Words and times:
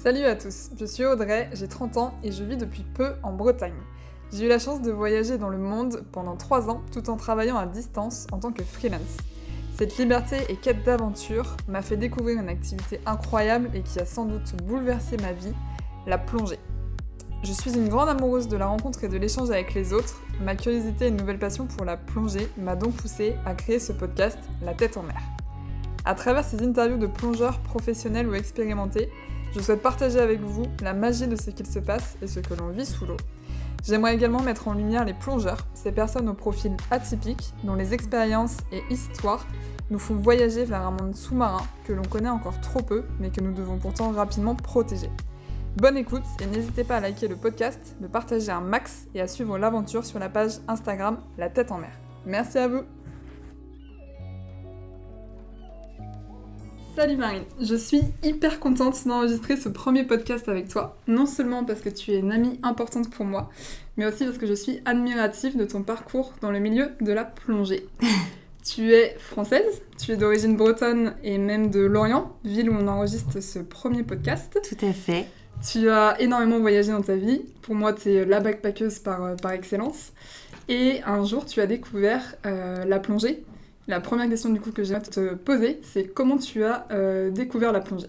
Salut 0.00 0.24
à 0.26 0.36
tous, 0.36 0.70
je 0.78 0.84
suis 0.84 1.04
Audrey, 1.04 1.50
j'ai 1.54 1.66
30 1.66 1.96
ans 1.96 2.14
et 2.22 2.30
je 2.30 2.44
vis 2.44 2.56
depuis 2.56 2.84
peu 2.94 3.14
en 3.24 3.32
Bretagne. 3.32 3.74
J'ai 4.32 4.46
eu 4.46 4.48
la 4.48 4.60
chance 4.60 4.80
de 4.80 4.92
voyager 4.92 5.38
dans 5.38 5.48
le 5.48 5.58
monde 5.58 6.04
pendant 6.12 6.36
3 6.36 6.70
ans 6.70 6.82
tout 6.92 7.10
en 7.10 7.16
travaillant 7.16 7.56
à 7.56 7.66
distance 7.66 8.28
en 8.30 8.38
tant 8.38 8.52
que 8.52 8.62
freelance. 8.62 9.16
Cette 9.76 9.98
liberté 9.98 10.36
et 10.48 10.54
quête 10.54 10.84
d'aventure 10.84 11.56
m'a 11.66 11.82
fait 11.82 11.96
découvrir 11.96 12.40
une 12.40 12.48
activité 12.48 13.00
incroyable 13.06 13.70
et 13.74 13.82
qui 13.82 13.98
a 13.98 14.06
sans 14.06 14.24
doute 14.24 14.54
bouleversé 14.62 15.16
ma 15.16 15.32
vie, 15.32 15.52
la 16.06 16.16
plongée. 16.16 16.60
Je 17.44 17.52
suis 17.52 17.72
une 17.72 17.88
grande 17.88 18.08
amoureuse 18.08 18.48
de 18.48 18.56
la 18.56 18.66
rencontre 18.66 19.04
et 19.04 19.08
de 19.08 19.16
l'échange 19.16 19.50
avec 19.50 19.72
les 19.72 19.92
autres. 19.92 20.20
Ma 20.42 20.56
curiosité 20.56 21.04
et 21.04 21.08
une 21.08 21.16
nouvelle 21.16 21.38
passion 21.38 21.66
pour 21.66 21.84
la 21.84 21.96
plongée 21.96 22.48
m'a 22.58 22.74
donc 22.74 22.94
poussée 22.94 23.36
à 23.46 23.54
créer 23.54 23.78
ce 23.78 23.92
podcast 23.92 24.38
La 24.60 24.74
tête 24.74 24.96
en 24.96 25.04
mer. 25.04 25.22
À 26.04 26.14
travers 26.14 26.44
ces 26.44 26.62
interviews 26.64 26.98
de 26.98 27.06
plongeurs 27.06 27.60
professionnels 27.60 28.28
ou 28.28 28.34
expérimentés, 28.34 29.08
je 29.54 29.60
souhaite 29.60 29.82
partager 29.82 30.18
avec 30.18 30.40
vous 30.40 30.64
la 30.82 30.94
magie 30.94 31.28
de 31.28 31.36
ce 31.36 31.50
qu'il 31.50 31.66
se 31.66 31.78
passe 31.78 32.16
et 32.20 32.26
ce 32.26 32.40
que 32.40 32.54
l'on 32.54 32.70
vit 32.70 32.84
sous 32.84 33.06
l'eau. 33.06 33.16
J'aimerais 33.86 34.16
également 34.16 34.42
mettre 34.42 34.66
en 34.66 34.74
lumière 34.74 35.04
les 35.04 35.14
plongeurs, 35.14 35.64
ces 35.74 35.92
personnes 35.92 36.28
au 36.28 36.34
profil 36.34 36.76
atypique, 36.90 37.54
dont 37.62 37.76
les 37.76 37.94
expériences 37.94 38.56
et 38.72 38.82
histoires 38.90 39.46
nous 39.90 40.00
font 40.00 40.16
voyager 40.16 40.64
vers 40.64 40.82
un 40.82 40.90
monde 40.90 41.14
sous-marin 41.14 41.62
que 41.84 41.92
l'on 41.92 42.02
connaît 42.02 42.28
encore 42.28 42.60
trop 42.60 42.82
peu, 42.82 43.04
mais 43.20 43.30
que 43.30 43.40
nous 43.40 43.52
devons 43.52 43.78
pourtant 43.78 44.10
rapidement 44.10 44.56
protéger. 44.56 45.08
Bonne 45.80 45.96
écoute 45.96 46.24
et 46.42 46.46
n'hésitez 46.46 46.82
pas 46.82 46.96
à 46.96 47.00
liker 47.00 47.28
le 47.28 47.36
podcast, 47.36 47.94
de 48.00 48.08
partager 48.08 48.50
un 48.50 48.60
max 48.60 49.06
et 49.14 49.20
à 49.20 49.28
suivre 49.28 49.58
l'aventure 49.58 50.04
sur 50.04 50.18
la 50.18 50.28
page 50.28 50.54
Instagram 50.66 51.20
La 51.38 51.50
Tête 51.50 51.70
en 51.70 51.78
Mer. 51.78 51.92
Merci 52.26 52.58
à 52.58 52.66
vous 52.66 52.82
Salut 56.96 57.16
Marine, 57.16 57.44
je 57.60 57.76
suis 57.76 58.00
hyper 58.24 58.58
contente 58.58 59.06
d'enregistrer 59.06 59.56
ce 59.56 59.68
premier 59.68 60.02
podcast 60.02 60.48
avec 60.48 60.66
toi, 60.66 60.96
non 61.06 61.26
seulement 61.26 61.64
parce 61.64 61.80
que 61.80 61.90
tu 61.90 62.10
es 62.10 62.18
une 62.18 62.32
amie 62.32 62.58
importante 62.64 63.08
pour 63.08 63.24
moi, 63.24 63.48
mais 63.96 64.04
aussi 64.04 64.24
parce 64.24 64.38
que 64.38 64.48
je 64.48 64.54
suis 64.54 64.80
admirative 64.84 65.56
de 65.56 65.64
ton 65.64 65.84
parcours 65.84 66.32
dans 66.40 66.50
le 66.50 66.58
milieu 66.58 66.90
de 67.00 67.12
la 67.12 67.24
plongée. 67.24 67.86
tu 68.64 68.94
es 68.94 69.14
française, 69.20 69.80
tu 69.96 70.10
es 70.10 70.16
d'origine 70.16 70.56
bretonne 70.56 71.14
et 71.22 71.38
même 71.38 71.70
de 71.70 71.82
Lorient, 71.82 72.36
ville 72.44 72.68
où 72.68 72.74
on 72.74 72.88
enregistre 72.88 73.40
ce 73.40 73.60
premier 73.60 74.02
podcast. 74.02 74.58
Tout 74.68 74.84
à 74.84 74.92
fait. 74.92 75.28
Tu 75.68 75.90
as 75.90 76.20
énormément 76.20 76.60
voyagé 76.60 76.92
dans 76.92 77.02
ta 77.02 77.16
vie, 77.16 77.42
pour 77.62 77.74
moi 77.74 77.92
tu 77.92 78.10
es 78.10 78.24
la 78.24 78.40
backpackeuse 78.40 79.00
par, 79.00 79.24
euh, 79.24 79.34
par 79.34 79.52
excellence, 79.52 80.12
et 80.68 81.02
un 81.04 81.24
jour 81.24 81.44
tu 81.46 81.60
as 81.60 81.66
découvert 81.66 82.36
euh, 82.46 82.84
la 82.84 83.00
plongée. 83.00 83.44
La 83.88 84.00
première 84.00 84.28
question 84.28 84.50
du 84.50 84.60
coup 84.60 84.70
que 84.70 84.84
j'ai 84.84 84.94
à 84.94 85.00
te 85.00 85.34
poser, 85.34 85.80
c'est 85.82 86.04
comment 86.04 86.36
tu 86.36 86.62
as 86.62 86.86
euh, 86.90 87.30
découvert 87.30 87.72
la 87.72 87.80
plongée? 87.80 88.06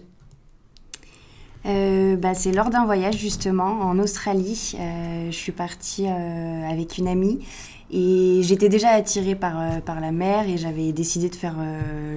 Euh, 1.66 2.16
bah, 2.16 2.34
c'est 2.34 2.52
lors 2.52 2.70
d'un 2.70 2.84
voyage 2.84 3.16
justement 3.16 3.80
en 3.80 3.98
Australie. 3.98 4.74
Euh, 4.78 5.30
je 5.30 5.36
suis 5.36 5.52
partie 5.52 6.06
avec 6.06 6.98
une 6.98 7.08
amie 7.08 7.44
et 7.92 8.40
j'étais 8.42 8.68
déjà 8.68 8.90
attirée 8.90 9.34
par, 9.34 9.80
par 9.82 10.00
la 10.00 10.12
mer 10.12 10.48
et 10.48 10.56
j'avais 10.56 10.92
décidé 10.92 11.28
de 11.28 11.34
faire 11.34 11.56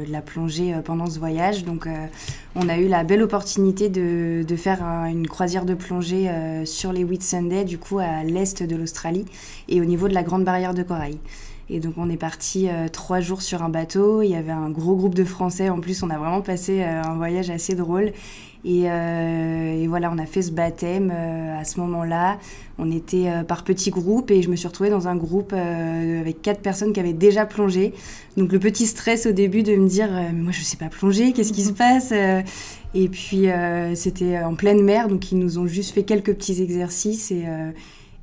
la 0.07 0.21
plongée 0.21 0.75
pendant 0.85 1.07
ce 1.07 1.19
voyage. 1.19 1.63
Donc 1.63 1.87
on 2.55 2.69
a 2.69 2.77
eu 2.77 2.87
la 2.87 3.03
belle 3.03 3.23
opportunité 3.23 3.89
de, 3.89 4.43
de 4.47 4.55
faire 4.55 4.83
une 4.83 5.27
croisière 5.27 5.65
de 5.65 5.73
plongée 5.73 6.29
sur 6.65 6.93
les 6.93 7.03
Whitsunday, 7.03 7.63
du 7.63 7.77
coup 7.77 7.99
à 7.99 8.23
l'est 8.23 8.61
de 8.61 8.75
l'Australie 8.75 9.25
et 9.67 9.81
au 9.81 9.85
niveau 9.85 10.07
de 10.07 10.13
la 10.13 10.23
Grande 10.23 10.43
Barrière 10.43 10.73
de 10.73 10.83
Corail. 10.83 11.17
Et 11.69 11.79
donc 11.79 11.93
on 11.97 12.09
est 12.09 12.17
parti 12.17 12.67
euh, 12.67 12.87
trois 12.89 13.19
jours 13.19 13.41
sur 13.41 13.63
un 13.63 13.69
bateau. 13.69 14.21
Il 14.21 14.29
y 14.29 14.35
avait 14.35 14.51
un 14.51 14.69
gros 14.69 14.95
groupe 14.95 15.15
de 15.15 15.23
Français. 15.23 15.69
En 15.69 15.79
plus, 15.79 16.03
on 16.03 16.09
a 16.09 16.17
vraiment 16.17 16.41
passé 16.41 16.81
euh, 16.81 17.01
un 17.01 17.15
voyage 17.15 17.49
assez 17.49 17.75
drôle. 17.75 18.11
Et, 18.65 18.83
euh, 18.85 19.81
et, 19.81 19.87
voilà, 19.87 20.09
on 20.09 20.17
a 20.17 20.25
fait 20.25 20.41
ce 20.41 20.51
baptême 20.51 21.11
à 21.11 21.65
ce 21.65 21.81
moment-là. 21.81 22.39
On 22.77 22.89
était 22.91 23.29
par 23.45 23.65
petits 23.65 23.89
groupes 23.89 24.31
et 24.31 24.41
je 24.41 24.49
me 24.49 24.55
suis 24.55 24.67
retrouvée 24.67 24.89
dans 24.89 25.09
un 25.09 25.17
groupe 25.17 25.51
avec 25.51 26.41
quatre 26.41 26.61
personnes 26.61 26.93
qui 26.93 26.99
avaient 27.01 27.11
déjà 27.11 27.45
plongé. 27.45 27.93
Donc 28.37 28.53
le 28.53 28.59
petit 28.59 28.87
stress 28.87 29.25
au 29.25 29.33
début 29.33 29.63
de 29.63 29.75
me 29.75 29.89
dire 29.89 30.09
mais 30.09 30.41
moi 30.41 30.53
je 30.53 30.61
sais 30.61 30.77
pas 30.77 30.87
plonger, 30.87 31.33
qu'est-ce 31.33 31.51
qui 31.51 31.63
se 31.63 31.73
passe 31.73 32.13
Et 32.93 33.09
puis 33.09 33.47
c'était 33.95 34.39
en 34.39 34.55
pleine 34.55 34.81
mer, 34.81 35.09
donc 35.09 35.29
ils 35.33 35.37
nous 35.37 35.59
ont 35.59 35.67
juste 35.67 35.93
fait 35.93 36.03
quelques 36.03 36.33
petits 36.33 36.61
exercices 36.61 37.31
et 37.31 37.43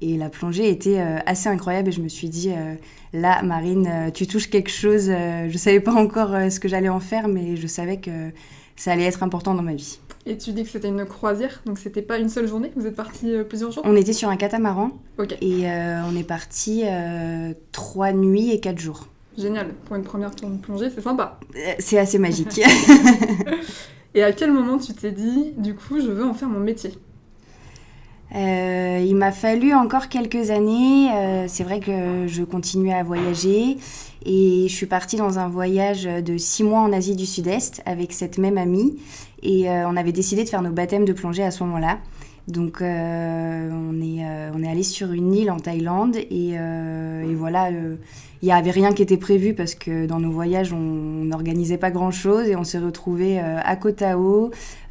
et 0.03 0.17
la 0.17 0.31
plongée 0.31 0.71
était 0.71 1.01
euh, 1.01 1.19
assez 1.27 1.49
incroyable 1.49 1.89
et 1.89 1.93
je 1.93 2.01
me 2.01 2.09
suis 2.09 2.29
dit, 2.29 2.51
euh, 2.51 2.75
là, 3.13 3.43
Marine, 3.43 3.87
euh, 3.87 4.11
tu 4.11 4.27
touches 4.27 4.49
quelque 4.49 4.71
chose. 4.71 5.07
je 5.07 5.53
ne 5.53 5.59
savais 5.59 5.81
pas 5.81 5.93
encore 5.93 6.31
ce 6.51 6.59
que 6.59 6.69
j'allais 6.69 6.89
en 6.89 7.01
faire, 7.01 7.29
mais 7.29 7.57
je 7.57 7.67
savais 7.67 7.99
que 7.99 8.31
ça 8.77 8.93
allait 8.93 9.05
être 9.05 9.23
important 9.23 9.55
dans 9.55 9.63
ma 9.63 9.75
vie. 9.75 9.99
Et 10.27 10.37
tu 10.37 10.53
dis 10.53 10.65
que 10.65 10.71
c'était 10.71 10.89
une 10.89 11.05
croisière, 11.07 11.63
donc 11.67 11.79
c'était 11.79 12.03
pas 12.03 12.19
une 12.19 12.29
seule 12.29 12.47
journée, 12.47 12.73
vous 12.77 12.87
êtes 12.87 12.95
parti 12.95 13.33
plusieurs 13.49 13.73
jours? 13.73 13.83
On 13.87 13.97
était 13.97 14.13
sur 14.13 14.29
un 14.29 14.37
catamaran 14.37 14.91
et 15.41 15.67
on 15.67 16.17
est 16.17 16.27
parti 16.27 16.85
trois 17.73 18.13
nuits 18.13 18.53
et 18.53 18.61
quatre 18.61 18.79
jours. 18.79 19.07
Génial, 19.39 19.69
pour 19.85 19.97
une 19.97 20.03
première 20.03 20.35
tournée 20.35 20.57
de 20.57 20.63
plongée, 20.63 20.91
c'est 20.95 21.01
sympa. 21.01 21.41
c'est 21.79 21.99
assez 21.99 22.19
magique. 22.19 22.61
et 24.15 24.23
à 24.23 24.33
quel 24.33 24.53
moment 24.53 24.79
tu 24.79 24.93
t'es 24.93 25.13
dit, 25.13 25.53
du 25.57 25.75
coup, 25.75 26.01
je 26.01 26.11
veux 26.11 26.25
en 26.25 26.35
faire 26.35 26.49
mon 26.49 26.61
métier? 26.61 26.93
Euh, 28.35 29.05
il 29.05 29.17
m'a 29.17 29.33
fallu 29.33 29.75
encore 29.75 30.09
quelques 30.09 30.51
années. 30.51 31.11
Euh, 31.13 31.45
c'est 31.49 31.65
vrai 31.65 31.81
que 31.81 32.27
je 32.27 32.43
continuais 32.45 32.95
à 32.95 33.03
voyager 33.03 33.77
et 34.25 34.67
je 34.69 34.75
suis 34.75 34.87
partie 34.87 35.17
dans 35.17 35.39
un 35.39 35.49
voyage 35.49 36.05
de 36.05 36.37
six 36.37 36.63
mois 36.63 36.81
en 36.81 36.93
Asie 36.93 37.17
du 37.17 37.27
Sud-Est 37.27 37.83
avec 37.87 38.13
cette 38.13 38.39
même 38.39 38.59
amie 38.59 38.99
et 39.43 39.71
euh, 39.71 39.89
on 39.89 39.97
avait 39.97 40.13
décidé 40.13 40.45
de 40.45 40.49
faire 40.49 40.63
nos 40.63 40.71
baptêmes 40.71 41.05
de 41.05 41.13
plongée 41.13 41.43
à 41.43 41.51
ce 41.51 41.65
moment-là. 41.65 41.99
Donc 42.51 42.79
on 42.81 42.85
est 44.03 44.51
on 44.55 44.63
est 44.63 44.69
allé 44.69 44.83
sur 44.83 45.13
une 45.13 45.35
île 45.35 45.51
en 45.51 45.59
Thaïlande 45.59 46.17
et, 46.17 46.51
et 46.51 47.35
voilà 47.35 47.71
il 48.43 48.47
n'y 48.47 48.53
avait 48.53 48.71
rien 48.71 48.93
qui 48.93 49.03
était 49.03 49.19
prévu 49.19 49.53
parce 49.53 49.75
que 49.75 50.07
dans 50.07 50.19
nos 50.19 50.31
voyages, 50.31 50.73
on 50.73 50.79
n'organisait 50.79 51.77
pas 51.77 51.91
grand-chose 51.91 52.49
et 52.49 52.57
on 52.57 52.65
s'est 52.65 52.79
retrouvé 52.79 53.39
euh, 53.39 53.59
à 53.63 53.77
Koh 53.77 53.91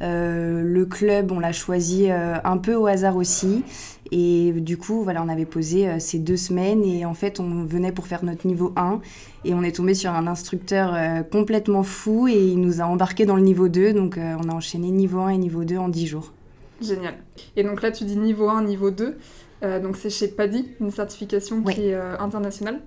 Euh, 0.02 0.62
le 0.62 0.86
club, 0.86 1.32
on 1.32 1.40
l'a 1.40 1.52
choisi 1.52 2.06
euh, 2.10 2.36
un 2.44 2.58
peu 2.58 2.74
au 2.74 2.86
hasard 2.86 3.16
aussi. 3.16 3.64
Et 4.12 4.52
du 4.52 4.76
coup, 4.76 5.02
voilà, 5.02 5.22
on 5.22 5.28
avait 5.28 5.46
posé 5.46 5.88
euh, 5.88 5.98
ces 5.98 6.20
deux 6.20 6.36
semaines 6.36 6.84
et 6.84 7.04
en 7.04 7.14
fait, 7.14 7.40
on 7.40 7.64
venait 7.64 7.90
pour 7.90 8.06
faire 8.06 8.24
notre 8.24 8.46
niveau 8.46 8.72
1 8.76 9.00
et 9.44 9.52
on 9.52 9.64
est 9.64 9.74
tombé 9.74 9.94
sur 9.94 10.12
un 10.12 10.28
instructeur 10.28 10.94
complètement 11.32 11.82
fou 11.82 12.28
et 12.28 12.38
il 12.38 12.60
nous 12.60 12.80
a 12.80 12.84
embarqué 12.84 13.26
dans 13.26 13.36
le 13.36 13.42
niveau 13.42 13.68
2. 13.68 13.92
Donc, 13.94 14.16
on 14.16 14.48
a 14.48 14.52
enchaîné 14.52 14.90
niveau 14.90 15.20
1 15.20 15.30
et 15.30 15.38
niveau 15.38 15.64
2 15.64 15.76
en 15.76 15.88
10 15.88 16.06
jours. 16.06 16.32
Génial. 16.80 17.14
Et 17.56 17.62
donc 17.62 17.82
là, 17.82 17.90
tu 17.90 18.04
dis 18.04 18.16
niveau 18.16 18.48
1, 18.48 18.62
niveau 18.64 18.90
2. 18.90 19.16
donc 19.82 19.96
c'est 19.96 20.10
chez 20.10 20.28
PADI, 20.28 20.68
une 20.80 20.90
certification 20.90 21.62
qui 21.62 21.88
est 21.88 21.94
internationale. 21.94 22.80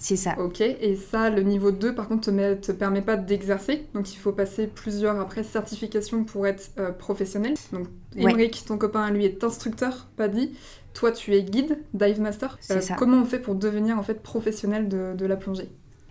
C'est 0.00 0.16
ça. 0.16 0.34
Ok, 0.38 0.62
et 0.62 0.96
ça, 0.96 1.28
le 1.28 1.42
niveau 1.42 1.72
2, 1.72 1.94
par 1.94 2.08
contre, 2.08 2.32
te, 2.32 2.54
te 2.54 2.72
permet 2.72 3.02
pas 3.02 3.16
d'exercer. 3.16 3.86
Donc, 3.92 4.14
il 4.14 4.16
faut 4.16 4.32
passer 4.32 4.66
plusieurs, 4.66 5.20
après, 5.20 5.42
certifications 5.42 6.24
pour 6.24 6.46
être 6.46 6.70
euh, 6.78 6.90
professionnel. 6.90 7.52
Donc, 7.70 7.86
Emmerich, 8.16 8.64
ton 8.66 8.78
copain, 8.78 9.10
lui, 9.10 9.26
est 9.26 9.44
instructeur, 9.44 10.08
pas 10.16 10.28
dit. 10.28 10.56
Toi, 10.94 11.12
tu 11.12 11.34
es 11.34 11.42
guide, 11.42 11.78
dive 11.92 12.18
master. 12.18 12.58
Euh, 12.70 12.80
ça. 12.80 12.94
Comment 12.94 13.18
on 13.18 13.26
fait 13.26 13.38
pour 13.38 13.54
devenir, 13.54 13.98
en 13.98 14.02
fait, 14.02 14.22
professionnel 14.22 14.88
de, 14.88 15.26
la 15.26 15.36
plongée? 15.36 15.68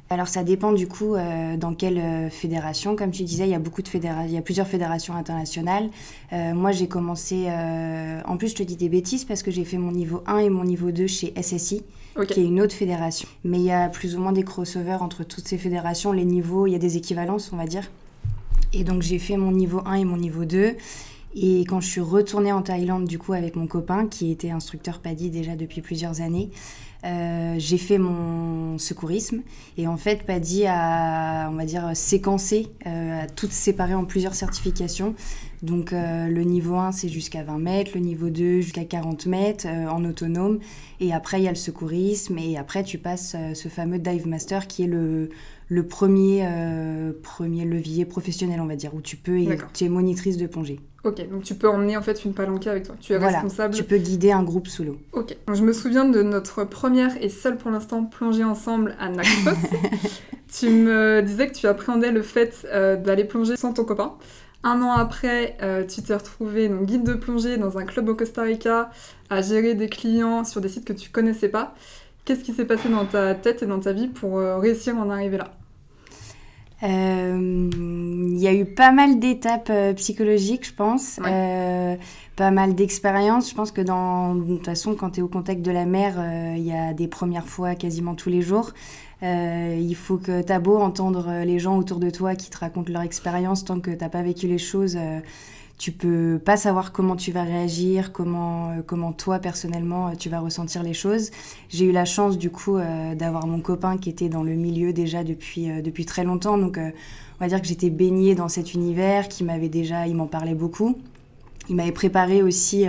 Alors 0.09 0.27
ça 0.27 0.43
dépend 0.43 0.73
du 0.73 0.87
coup 0.87 1.15
euh, 1.15 1.55
dans 1.55 1.73
quelle 1.73 2.31
fédération. 2.31 2.95
Comme 2.95 3.11
tu 3.11 3.23
disais, 3.23 3.45
il 3.45 3.51
y 3.51 3.55
a 3.55 3.59
beaucoup 3.59 3.81
de 3.81 3.87
fédérations, 3.87 4.27
il 4.27 4.33
y 4.33 4.37
a 4.37 4.41
plusieurs 4.41 4.67
fédérations 4.67 5.15
internationales. 5.15 5.89
moi 6.31 6.71
j'ai 6.71 6.87
commencé, 6.87 7.47
en 8.25 8.37
plus 8.37 8.49
je 8.49 8.55
te 8.55 8.63
dis 8.63 8.75
des 8.75 8.89
bêtises 8.89 9.25
parce 9.25 9.43
que 9.43 9.51
j'ai 9.51 9.65
fait 9.65 9.77
mon 9.77 9.91
niveau 9.91 10.23
1 10.25 10.39
et 10.39 10.49
mon 10.49 10.63
niveau 10.63 10.91
2 10.91 11.07
chez 11.07 11.33
SSI 11.39 11.83
qui 12.25 12.41
est 12.41 12.45
une 12.45 12.61
autre 12.61 12.75
fédération. 12.75 13.27
Mais 13.43 13.59
il 13.59 13.65
y 13.65 13.71
a 13.71 13.89
plus 13.89 14.15
ou 14.15 14.19
moins 14.19 14.31
des 14.31 14.43
crossovers 14.43 15.01
entre 15.01 15.23
toutes 15.23 15.47
ces 15.47 15.57
fédérations, 15.57 16.11
les 16.11 16.25
niveaux, 16.25 16.67
il 16.67 16.71
y 16.71 16.75
a 16.75 16.79
des 16.79 16.97
équivalences, 16.97 17.51
on 17.53 17.57
va 17.57 17.65
dire. 17.65 17.89
Et 18.73 18.83
donc 18.83 19.01
j'ai 19.01 19.19
fait 19.19 19.37
mon 19.37 19.51
niveau 19.51 19.81
1 19.85 19.95
et 19.95 20.05
mon 20.05 20.17
niveau 20.17 20.45
2. 20.45 20.75
Et 21.35 21.59
quand 21.61 21.79
je 21.79 21.87
suis 21.87 22.01
retournée 22.01 22.51
en 22.51 22.63
Thaïlande, 22.63 23.05
du 23.05 23.19
coup, 23.19 23.33
avec 23.33 23.55
mon 23.55 23.67
copain, 23.67 24.07
qui 24.07 24.31
était 24.31 24.49
instructeur 24.49 24.99
PADI 24.99 25.29
déjà 25.29 25.55
depuis 25.55 25.81
plusieurs 25.81 26.21
années, 26.21 26.49
euh, 27.05 27.55
j'ai 27.57 27.77
fait 27.77 27.97
mon 27.97 28.77
secourisme. 28.77 29.41
Et 29.77 29.87
en 29.87 29.97
fait, 29.97 30.23
PADI 30.23 30.65
a, 30.67 31.49
on 31.49 31.55
va 31.55 31.65
dire, 31.65 31.91
séquencé, 31.93 32.67
euh, 32.85 33.23
a 33.23 33.27
toutes 33.27 33.51
séparé 33.51 33.93
en 33.93 34.05
plusieurs 34.05 34.35
certifications. 34.35 35.15
Donc 35.61 35.91
le 35.91 36.41
niveau 36.43 36.75
1 36.75 36.93
c'est 36.93 37.09
jusqu'à 37.09 37.43
20 37.43 37.59
mètres, 37.59 37.91
le 37.93 37.99
niveau 37.99 38.29
2 38.29 38.61
jusqu'à 38.61 38.85
40 38.85 39.25
mètres 39.25 39.67
en 39.67 40.05
autonome. 40.05 40.59
Et 41.01 41.11
après 41.11 41.41
il 41.41 41.43
y 41.43 41.47
a 41.49 41.51
le 41.51 41.57
secourisme 41.57 42.37
et 42.37 42.57
après 42.57 42.81
tu 42.85 42.97
passes 42.97 43.35
ce 43.53 43.67
fameux 43.67 43.99
dive 43.99 44.25
master 44.25 44.67
qui 44.67 44.83
est 44.83 44.87
le, 44.87 45.27
le 45.67 45.85
premier, 45.85 46.47
premier 47.23 47.65
levier 47.65 48.05
professionnel 48.05 48.61
on 48.61 48.67
va 48.67 48.77
dire, 48.77 48.95
où 48.95 49.01
tu 49.01 49.17
peux, 49.17 49.37
tu 49.73 49.83
es 49.83 49.89
monitrice 49.89 50.37
de 50.37 50.47
plongée. 50.47 50.79
Ok, 51.05 51.29
donc 51.29 51.43
tu 51.43 51.55
peux 51.55 51.69
emmener 51.69 51.95
en 51.95 52.01
fait 52.01 52.25
une 52.25 52.33
palanquée 52.33 52.69
avec 52.69 52.83
toi. 52.83 52.95
Tu 52.99 53.13
es 53.13 53.17
responsable. 53.17 53.73
Tu 53.73 53.83
peux 53.83 53.97
guider 53.97 54.31
un 54.31 54.43
groupe 54.43 54.67
sous 54.67 54.83
l'eau. 54.83 54.97
Ok. 55.13 55.35
Donc, 55.47 55.55
je 55.55 55.63
me 55.63 55.71
souviens 55.71 56.03
de 56.03 56.21
notre 56.21 56.65
première 56.89 57.23
et 57.23 57.29
seule 57.29 57.55
pour 57.55 57.69
l'instant 57.69 58.03
plongée 58.03 58.43
ensemble 58.43 58.95
à 58.99 59.09
Naxos. 59.09 59.51
tu 60.59 60.69
me 60.71 61.21
disais 61.21 61.47
que 61.47 61.53
tu 61.53 61.67
appréhendais 61.67 62.09
le 62.09 62.23
fait 62.23 62.67
euh, 62.73 62.95
d'aller 62.95 63.25
plonger 63.25 63.57
sans 63.57 63.73
ton 63.73 63.85
copain. 63.85 64.15
Un 64.63 64.81
an 64.81 64.93
après, 64.93 65.55
euh, 65.61 65.85
tu 65.85 66.01
t'es 66.01 66.15
retrouvé 66.15 66.67
donc, 66.67 66.85
guide 66.85 67.03
de 67.03 67.13
plongée 67.13 67.57
dans 67.57 67.77
un 67.77 67.85
club 67.85 68.09
au 68.09 68.15
Costa 68.15 68.41
Rica, 68.41 68.89
à 69.29 69.43
gérer 69.43 69.75
des 69.75 69.87
clients 69.87 70.43
sur 70.43 70.61
des 70.61 70.67
sites 70.67 70.83
que 70.83 70.93
tu 70.93 71.11
connaissais 71.11 71.49
pas. 71.49 71.75
Qu'est-ce 72.25 72.43
qui 72.43 72.53
s'est 72.53 72.65
passé 72.65 72.89
dans 72.89 73.05
ta 73.05 73.35
tête 73.35 73.61
et 73.61 73.67
dans 73.67 73.79
ta 73.79 73.93
vie 73.93 74.07
pour 74.07 74.39
euh, 74.39 74.57
réussir 74.57 74.97
à 74.97 75.01
en 75.01 75.11
arriver 75.11 75.37
là? 75.37 75.51
Il 76.81 78.39
y 78.39 78.47
a 78.47 78.53
eu 78.53 78.65
pas 78.65 78.91
mal 78.91 79.19
d'étapes 79.19 79.71
psychologiques, 79.97 80.65
je 80.65 80.73
pense. 80.73 81.19
Pas 82.39 82.51
mal 82.51 82.73
d'expériences. 82.73 83.49
Je 83.51 83.55
pense 83.55 83.71
que 83.71 83.81
dans, 83.81 84.33
de 84.33 84.55
toute 84.55 84.65
façon, 84.65 84.95
quand 84.95 85.11
tu 85.11 85.19
es 85.19 85.23
au 85.23 85.27
contact 85.27 85.61
de 85.61 85.71
la 85.71 85.85
mer, 85.85 86.15
il 86.55 86.63
y 86.63 86.71
a 86.71 86.93
des 86.93 87.07
premières 87.07 87.47
fois 87.47 87.75
quasiment 87.75 88.15
tous 88.15 88.29
les 88.29 88.41
jours. 88.41 88.71
il 89.21 89.95
faut 89.95 90.17
que 90.17 90.41
tu 90.41 90.51
as 90.51 90.59
beau 90.59 90.77
entendre 90.77 91.43
les 91.43 91.59
gens 91.59 91.77
autour 91.77 91.99
de 91.99 92.09
toi 92.09 92.35
qui 92.35 92.49
te 92.49 92.57
racontent 92.57 92.91
leur 92.91 93.01
expérience 93.01 93.65
tant 93.65 93.81
que 93.81 93.91
t'as 93.91 94.09
pas 94.09 94.21
vécu 94.21 94.47
les 94.47 94.57
choses 94.57 94.97
tu 95.79 95.93
peux 95.93 96.39
pas 96.43 96.57
savoir 96.57 96.91
comment 96.91 97.15
tu 97.15 97.31
vas 97.31 97.43
réagir, 97.43 98.11
comment, 98.11 98.71
euh, 98.71 98.81
comment 98.85 99.13
toi 99.13 99.39
personnellement 99.39 100.09
euh, 100.09 100.15
tu 100.19 100.29
vas 100.29 100.41
ressentir 100.41 100.83
les 100.83 100.93
choses. 100.93 101.31
J'ai 101.69 101.85
eu 101.85 101.93
la 101.93 102.03
chance 102.03 102.37
du 102.37 102.51
coup 102.51 102.77
euh, 102.77 103.15
d'avoir 103.15 103.47
mon 103.47 103.61
copain 103.61 103.97
qui 103.97 104.09
était 104.09 104.27
dans 104.27 104.43
le 104.43 104.55
milieu 104.55 104.91
déjà 104.91 105.23
depuis, 105.23 105.67
depuis 105.81 106.05
très 106.05 106.25
longtemps, 106.25 106.57
donc 106.57 106.77
on 106.77 107.43
va 107.43 107.47
dire 107.47 107.61
que 107.61 107.67
j'étais 107.67 107.89
baignée 107.89 108.35
dans 108.35 108.49
cet 108.49 108.73
univers, 108.73 109.29
qui 109.29 109.45
m'avait 109.45 109.69
déjà, 109.69 110.05
il 110.05 110.15
m'en 110.15 110.27
parlait 110.27 110.53
beaucoup. 110.53 110.97
Il 111.69 111.75
m'avait 111.75 111.91
préparé 111.91 112.41
aussi 112.43 112.85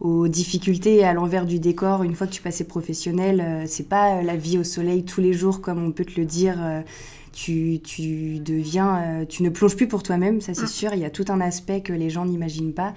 aux 0.00 0.28
difficultés 0.28 0.96
et 0.96 1.04
à 1.04 1.12
l'envers 1.12 1.46
du 1.46 1.58
décor. 1.58 2.02
Une 2.02 2.14
fois 2.14 2.26
que 2.26 2.32
tu 2.32 2.42
passais 2.42 2.64
professionnel, 2.64 3.64
c'est 3.66 3.88
pas 3.88 4.22
la 4.22 4.36
vie 4.36 4.58
au 4.58 4.64
soleil 4.64 5.04
tous 5.04 5.20
les 5.20 5.32
jours 5.32 5.60
comme 5.60 5.82
on 5.82 5.92
peut 5.92 6.04
te 6.04 6.20
le 6.20 6.26
dire 6.26 6.58
tu, 7.32 7.80
tu 7.82 8.38
deviens, 8.38 8.96
euh, 8.96 9.24
tu 9.24 9.42
ne 9.42 9.48
plonges 9.48 9.76
plus 9.76 9.88
pour 9.88 10.02
toi-même, 10.02 10.40
ça 10.40 10.54
c'est 10.54 10.64
mm. 10.64 10.68
sûr. 10.68 10.94
Il 10.94 11.00
y 11.00 11.04
a 11.04 11.10
tout 11.10 11.24
un 11.28 11.40
aspect 11.40 11.80
que 11.80 11.92
les 11.92 12.10
gens 12.10 12.26
n'imaginent 12.26 12.74
pas. 12.74 12.94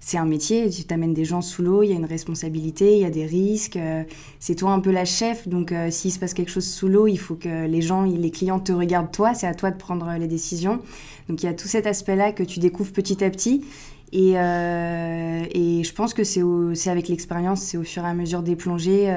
C'est 0.00 0.16
un 0.16 0.26
métier, 0.26 0.70
tu 0.70 0.84
t'amènes 0.84 1.12
des 1.12 1.24
gens 1.24 1.42
sous 1.42 1.62
l'eau, 1.62 1.82
il 1.82 1.90
y 1.90 1.92
a 1.92 1.96
une 1.96 2.04
responsabilité, 2.04 2.94
il 2.94 3.00
y 3.00 3.04
a 3.04 3.10
des 3.10 3.26
risques. 3.26 3.76
Euh, 3.76 4.04
c'est 4.38 4.54
toi 4.54 4.70
un 4.70 4.80
peu 4.80 4.92
la 4.92 5.04
chef, 5.04 5.48
donc 5.48 5.72
euh, 5.72 5.90
s'il 5.90 6.12
se 6.12 6.18
passe 6.18 6.34
quelque 6.34 6.50
chose 6.50 6.66
sous 6.66 6.86
l'eau, 6.86 7.08
il 7.08 7.18
faut 7.18 7.34
que 7.34 7.66
les 7.66 7.82
gens, 7.82 8.04
les 8.04 8.30
clients 8.30 8.60
te 8.60 8.72
regardent 8.72 9.10
toi, 9.10 9.34
c'est 9.34 9.48
à 9.48 9.54
toi 9.54 9.70
de 9.70 9.76
prendre 9.76 10.08
les 10.18 10.28
décisions. 10.28 10.80
Donc 11.28 11.42
il 11.42 11.46
y 11.46 11.48
a 11.48 11.54
tout 11.54 11.68
cet 11.68 11.86
aspect-là 11.86 12.32
que 12.32 12.44
tu 12.44 12.60
découvres 12.60 12.92
petit 12.92 13.24
à 13.24 13.30
petit. 13.30 13.64
Et, 14.12 14.32
et 14.32 15.84
je 15.84 15.92
pense 15.92 16.14
que 16.14 16.24
c'est 16.24 16.90
avec 16.90 17.08
l'expérience, 17.08 17.60
c'est 17.60 17.76
au 17.76 17.82
fur 17.82 18.04
et 18.04 18.08
à 18.08 18.14
mesure 18.14 18.42
des 18.42 18.56
plongées 18.56 19.10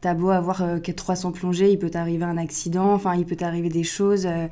t'as 0.00 0.14
beau 0.14 0.30
avoir 0.30 0.62
300 0.80 1.28
euh, 1.28 1.32
plongées, 1.32 1.72
il 1.72 1.78
peut 1.78 1.90
t'arriver 1.90 2.24
un 2.24 2.36
accident, 2.36 2.92
enfin, 2.92 3.14
il 3.16 3.24
peut 3.24 3.36
t'arriver 3.36 3.68
des 3.68 3.82
choses. 3.82 4.26
Euh. 4.26 4.46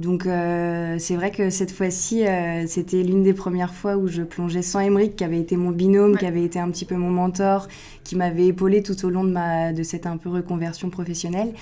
donc 0.00 0.26
euh, 0.26 0.96
c'est 0.98 1.16
vrai 1.16 1.30
que 1.30 1.50
cette 1.50 1.72
fois-ci, 1.72 2.24
c'était 2.66 3.02
l'une 3.02 3.22
des 3.22 3.34
premières 3.34 3.74
fois 3.74 3.96
où 3.96 4.06
je 4.06 4.22
plongeais 4.22 4.62
sans 4.62 4.80
Emmerich, 4.80 5.16
qui 5.16 5.24
avait 5.24 5.40
été 5.40 5.56
mon 5.56 5.70
binôme, 5.70 6.16
qui 6.16 6.26
avait 6.26 6.44
été 6.44 6.58
un 6.58 6.70
petit 6.70 6.84
peu 6.84 6.96
mon 6.96 7.10
mentor, 7.10 7.68
qui 8.04 8.16
m'avait 8.16 8.46
épaulé 8.46 8.82
tout 8.82 9.04
au 9.04 9.10
long 9.10 9.24
de, 9.24 9.30
ma, 9.30 9.72
de 9.72 9.82
cette 9.82 10.06
un 10.06 10.16
peu 10.16 10.28
reconversion 10.28 10.90
professionnelle. 10.90 11.52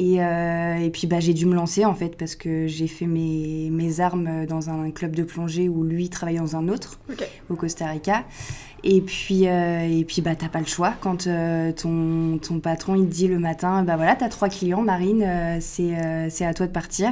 Et, 0.00 0.16
et 0.16 0.90
puis 0.90 1.08
bah, 1.08 1.18
j'ai 1.18 1.34
dû 1.34 1.44
me 1.44 1.54
lancer 1.54 1.84
en 1.84 1.94
fait 1.94 2.16
parce 2.16 2.36
que 2.36 2.68
j'ai 2.68 2.86
fait 2.86 3.06
mes, 3.06 3.68
mes, 3.70 3.98
armes 3.98 4.46
dans 4.46 4.70
un 4.70 4.92
club 4.92 5.16
de 5.16 5.24
plongée 5.24 5.68
où 5.68 5.82
lui 5.82 6.08
travaillait 6.08 6.38
dans 6.38 6.54
un 6.54 6.68
autre, 6.68 7.00
au 7.50 7.56
Costa 7.56 7.86
Rica. 7.86 8.24
Et 8.84 9.00
puis, 9.00 9.48
euh, 9.48 9.86
et 9.88 10.04
puis 10.04 10.22
bah, 10.22 10.36
t'as 10.36 10.48
pas 10.48 10.60
le 10.60 10.66
choix. 10.66 10.94
Quand 11.00 11.26
euh, 11.26 11.72
ton, 11.72 12.38
ton 12.38 12.60
patron 12.60 12.94
il 12.94 13.06
te 13.06 13.12
dit 13.12 13.28
le 13.28 13.38
matin, 13.38 13.82
bah 13.82 13.96
voilà, 13.96 14.14
t'as 14.14 14.28
trois 14.28 14.48
clients, 14.48 14.82
Marine, 14.82 15.22
euh, 15.22 15.58
c'est 15.60 16.30
c'est 16.30 16.44
à 16.44 16.54
toi 16.54 16.66
de 16.66 16.72
partir. 16.72 17.10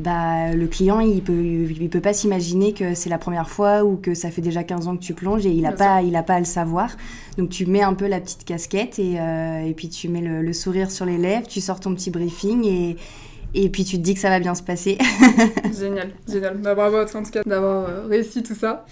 Bah, 0.00 0.52
le 0.54 0.66
client, 0.66 1.00
il 1.00 1.22
peut, 1.22 1.42
il 1.42 1.90
peut 1.90 2.00
pas 2.00 2.12
s'imaginer 2.12 2.72
que 2.72 2.94
c'est 2.94 3.10
la 3.10 3.18
première 3.18 3.50
fois 3.50 3.84
ou 3.84 3.96
que 3.96 4.14
ça 4.14 4.30
fait 4.30 4.40
déjà 4.40 4.64
15 4.64 4.88
ans 4.88 4.96
que 4.96 5.02
tu 5.02 5.14
plonges 5.14 5.46
et 5.46 5.50
il 5.50 5.66
a, 5.66 5.72
pas, 5.72 6.02
il 6.02 6.16
a 6.16 6.22
pas 6.22 6.34
à 6.34 6.38
le 6.38 6.46
savoir. 6.46 6.96
Donc 7.36 7.50
tu 7.50 7.66
mets 7.66 7.82
un 7.82 7.94
peu 7.94 8.06
la 8.06 8.20
petite 8.20 8.44
casquette 8.44 8.98
et, 8.98 9.14
et 9.14 9.74
puis 9.76 9.88
tu 9.88 10.08
mets 10.08 10.22
le, 10.22 10.52
sourire 10.52 10.90
sur 10.90 11.04
les 11.04 11.18
lèvres, 11.18 11.46
tu 11.46 11.60
sors 11.60 11.80
ton 11.80 11.94
petit 11.94 12.10
briefing 12.10 12.64
et, 12.64 12.96
et 13.54 13.68
puis 13.68 13.84
tu 13.84 13.96
te 13.96 14.02
dis 14.02 14.14
que 14.14 14.20
ça 14.20 14.30
va 14.30 14.40
bien 14.40 14.54
se 14.54 14.62
passer. 14.62 14.96
génial, 15.78 16.10
génial. 16.28 16.56
Bah, 16.58 16.74
bravo 16.74 16.96
à 16.96 17.04
toi 17.04 17.20
en 17.20 17.22
tout 17.22 17.30
cas 17.30 17.42
d'avoir 17.44 18.06
réussi 18.06 18.42
tout 18.42 18.54
ça. 18.54 18.86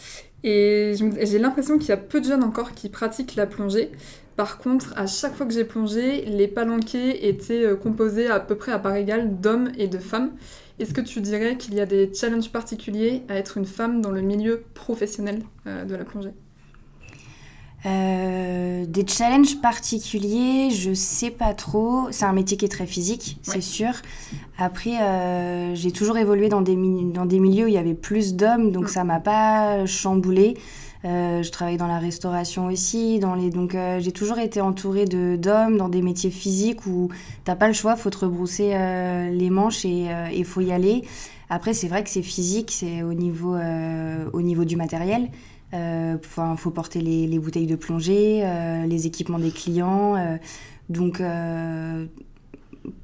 Et 0.45 0.95
j'ai 1.23 1.39
l'impression 1.39 1.79
qu'il 1.79 1.89
y 1.89 1.93
a 1.93 1.97
peu 1.97 2.21
de 2.21 2.27
jeunes 2.27 2.45
encore 2.45 2.73
qui 2.73 2.89
pratiquent 2.89 3.35
la 3.35 3.47
plongée. 3.47 3.91
Par 4.37 4.59
contre, 4.59 4.93
à 4.97 5.07
chaque 5.07 5.35
fois 5.35 5.47
que 5.47 5.53
j'ai 5.53 5.65
plongé, 5.65 6.25
les 6.27 6.47
palanquets 6.47 7.27
étaient 7.29 7.65
euh, 7.65 7.75
composés 7.75 8.29
à 8.29 8.39
peu 8.39 8.55
près 8.55 8.71
à 8.71 8.79
part 8.79 8.95
égale 8.95 9.41
d'hommes 9.41 9.73
et 9.77 9.89
de 9.89 9.99
femmes. 9.99 10.31
Est-ce 10.79 10.95
que 10.95 11.01
tu 11.01 11.21
dirais 11.21 11.57
qu'il 11.57 11.75
y 11.75 11.81
a 11.81 11.87
des 11.87 12.11
challenges 12.15 12.51
particuliers 12.51 13.23
à 13.29 13.35
être 13.35 13.59
une 13.59 13.67
femme 13.67 14.01
dans 14.01 14.13
le 14.13 14.21
milieu 14.21 14.63
professionnel 14.75 15.43
euh, 15.67 15.85
de 15.85 15.95
la 15.97 16.05
plongée? 16.05 16.33
Euh, 17.87 18.85
des 18.87 19.07
challenges 19.07 19.61
particuliers, 19.61 20.71
je 20.71 20.95
sais 20.95 21.31
pas 21.31 21.55
trop. 21.55 22.09
C'est 22.11 22.25
un 22.25 22.33
métier 22.33 22.57
qui 22.57 22.65
est 22.65 22.71
très 22.71 22.87
physique, 22.87 23.39
c'est 23.43 23.61
sûr. 23.61 23.91
Après, 24.57 25.01
euh, 25.01 25.75
j'ai 25.75 25.93
toujours 25.93 26.19
évolué 26.19 26.49
dans 26.49 26.61
des, 26.61 26.77
dans 26.77 27.27
des 27.27 27.39
milieux 27.39 27.67
où 27.67 27.69
il 27.69 27.75
y 27.75 27.79
avait 27.79 27.95
plus 27.95 28.35
d'hommes, 28.35 28.73
donc 28.73 28.85
mm. 28.85 28.89
ça 28.89 29.05
m'a 29.05 29.21
pas 29.21 29.87
chamboulé. 29.87 30.57
Euh, 31.05 31.43
je 31.43 31.51
travaille 31.51 31.77
dans 31.77 31.87
la 31.87 31.99
restauration 31.99 32.67
aussi, 32.67 33.21
dans 33.21 33.35
les 33.35 33.51
donc 33.51 33.77
j'ai 33.99 34.13
toujours 34.13 34.39
été 34.39 34.61
entourée 34.61 35.05
de 35.05 35.37
d'hommes 35.37 35.77
dans 35.77 35.89
des 35.89 36.03
métiers 36.03 36.31
physiques 36.31 36.87
où 36.87 37.09
t'as 37.45 37.55
pas 37.55 37.69
le 37.69 37.75
choix, 37.75 37.95
faut 37.97 38.11
te 38.11 38.19
rebrousser 38.19 38.71
les 39.31 39.51
manches 39.51 39.85
et 39.85 40.09
il 40.35 40.45
faut 40.45 40.61
y 40.61 40.73
aller. 40.73 41.05
Après, 41.51 41.73
c'est 41.73 41.89
vrai 41.89 42.05
que 42.05 42.11
c'est 42.11 42.23
physique, 42.23 42.71
c'est 42.73 43.03
au 43.03 43.15
niveau 43.15 43.57
au 44.33 44.43
niveau 44.43 44.65
du 44.65 44.77
matériel. 44.77 45.31
Euh, 45.75 46.17
faut 46.57 46.71
porter 46.71 47.01
les, 47.01 47.39
bouteilles 47.39 47.67
de 47.67 47.77
plongée, 47.77 48.41
euh, 48.43 48.87
les 48.87 49.07
équipements 49.07 49.39
des 49.39 49.51
clients. 49.51 50.17
Euh, 50.17 50.37
donc, 50.89 51.23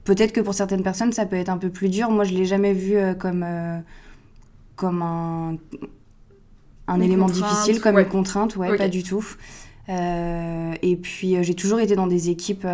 peut-être 0.04 0.32
que 0.32 0.40
pour 0.40 0.54
certaines 0.54 0.82
personnes, 0.82 1.12
ça 1.12 1.26
peut 1.26 1.36
être 1.36 1.50
un 1.50 1.58
peu 1.58 1.70
plus 1.70 1.88
dur. 1.88 2.10
Moi, 2.10 2.24
je 2.24 2.32
ne 2.32 2.38
l'ai 2.38 2.46
jamais 2.46 2.72
vu 2.72 2.96
comme, 3.18 3.44
comme 4.76 5.02
un, 5.02 5.56
un 6.86 7.00
élément 7.00 7.26
difficile, 7.26 7.80
comme 7.80 7.98
une 7.98 8.08
contrainte. 8.08 8.56
Ouais, 8.56 8.76
pas 8.76 8.88
du 8.88 9.02
tout. 9.02 9.24
et 9.88 10.98
puis, 11.02 11.42
j'ai 11.42 11.54
toujours 11.54 11.80
été 11.80 11.96
dans 11.96 12.06
des 12.06 12.30
équipes 12.30 12.66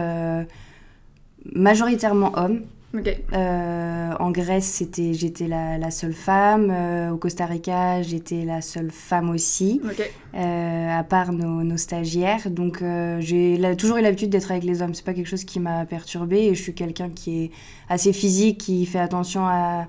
majoritairement 1.55 2.33
hommes. 2.37 2.63
Euh, 3.33 4.13
en 4.19 4.31
Grèce, 4.33 4.67
c'était, 4.67 5.15
j'étais 5.15 5.47
la, 5.47 5.91
seule 5.91 6.13
femme. 6.13 6.71
Euh, 6.71 7.11
au 7.11 7.17
Costa 7.17 7.47
Rica, 7.47 8.03
j'étais 8.03 8.45
la 8.45 8.63
seule 8.63 8.91
femme 8.91 9.31
aussi, 9.31 9.81
euh, 10.35 10.99
à 10.99 11.05
part 11.05 11.33
nos, 11.33 11.77
stagiaires. 11.77 12.51
Donc, 12.51 12.83
j'ai 13.21 13.61
toujours 13.79 13.99
eu 13.99 14.03
l'habitude 14.03 14.31
d'être 14.31 14.51
avec 14.51 14.65
les 14.65 14.83
hommes. 14.83 14.95
C'est 14.95 15.05
pas 15.05 15.15
quelque 15.15 15.29
chose 15.29 15.45
qui 15.45 15.61
m'a 15.61 15.85
perturbée. 15.87 16.47
Et 16.47 16.55
je 16.55 16.63
suis 16.63 16.75
quelqu'un 16.75 17.11
qui 17.11 17.45
est 17.45 17.51
assez 17.89 18.13
physique, 18.13 18.59
qui 18.59 18.87
fait 18.87 19.01
attention 19.01 19.47
à. 19.47 19.87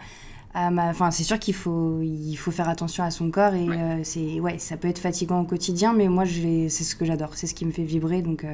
Enfin, 0.53 1.12
c'est 1.12 1.24
sûr 1.24 1.39
qu'il 1.39 1.53
faut, 1.53 2.00
il 2.01 2.36
faut 2.36 2.51
faire 2.51 2.70
attention 2.70 3.03
à 3.03 3.12
son 3.12 3.31
corps. 3.31 3.53
Et 3.53 3.67
c'est, 4.03 4.39
ouais, 4.39 4.58
ça 4.58 4.77
peut 4.77 4.88
être 4.88 5.00
fatigant 5.00 5.41
au 5.41 5.46
quotidien, 5.46 5.93
mais 5.93 6.08
moi, 6.08 6.25
c'est 6.25 6.70
ce 6.70 6.96
que 6.96 7.05
j'adore. 7.05 7.31
C'est 7.36 7.48
ce 7.48 7.53
qui 7.53 7.65
me 7.65 7.72
fait 7.72 7.84
vibrer. 7.84 8.22
Donc, 8.22 8.46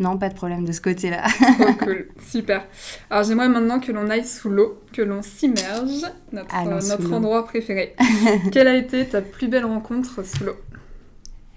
non, 0.00 0.16
pas 0.16 0.28
de 0.28 0.34
problème 0.34 0.64
de 0.64 0.72
ce 0.72 0.80
côté-là. 0.80 1.24
Trop 1.58 1.72
cool, 1.84 2.08
super. 2.24 2.64
Alors 3.10 3.24
j'aimerais 3.24 3.48
maintenant 3.48 3.80
que 3.80 3.90
l'on 3.90 4.08
aille 4.10 4.24
sous 4.24 4.48
l'eau, 4.48 4.80
que 4.92 5.02
l'on 5.02 5.22
s'immerge, 5.22 6.02
notre, 6.32 6.88
notre 6.88 7.12
endroit 7.12 7.44
préféré. 7.44 7.96
Quelle 8.52 8.68
a 8.68 8.76
été 8.76 9.04
ta 9.06 9.22
plus 9.22 9.48
belle 9.48 9.64
rencontre 9.64 10.24
sous 10.24 10.44
l'eau? 10.44 10.56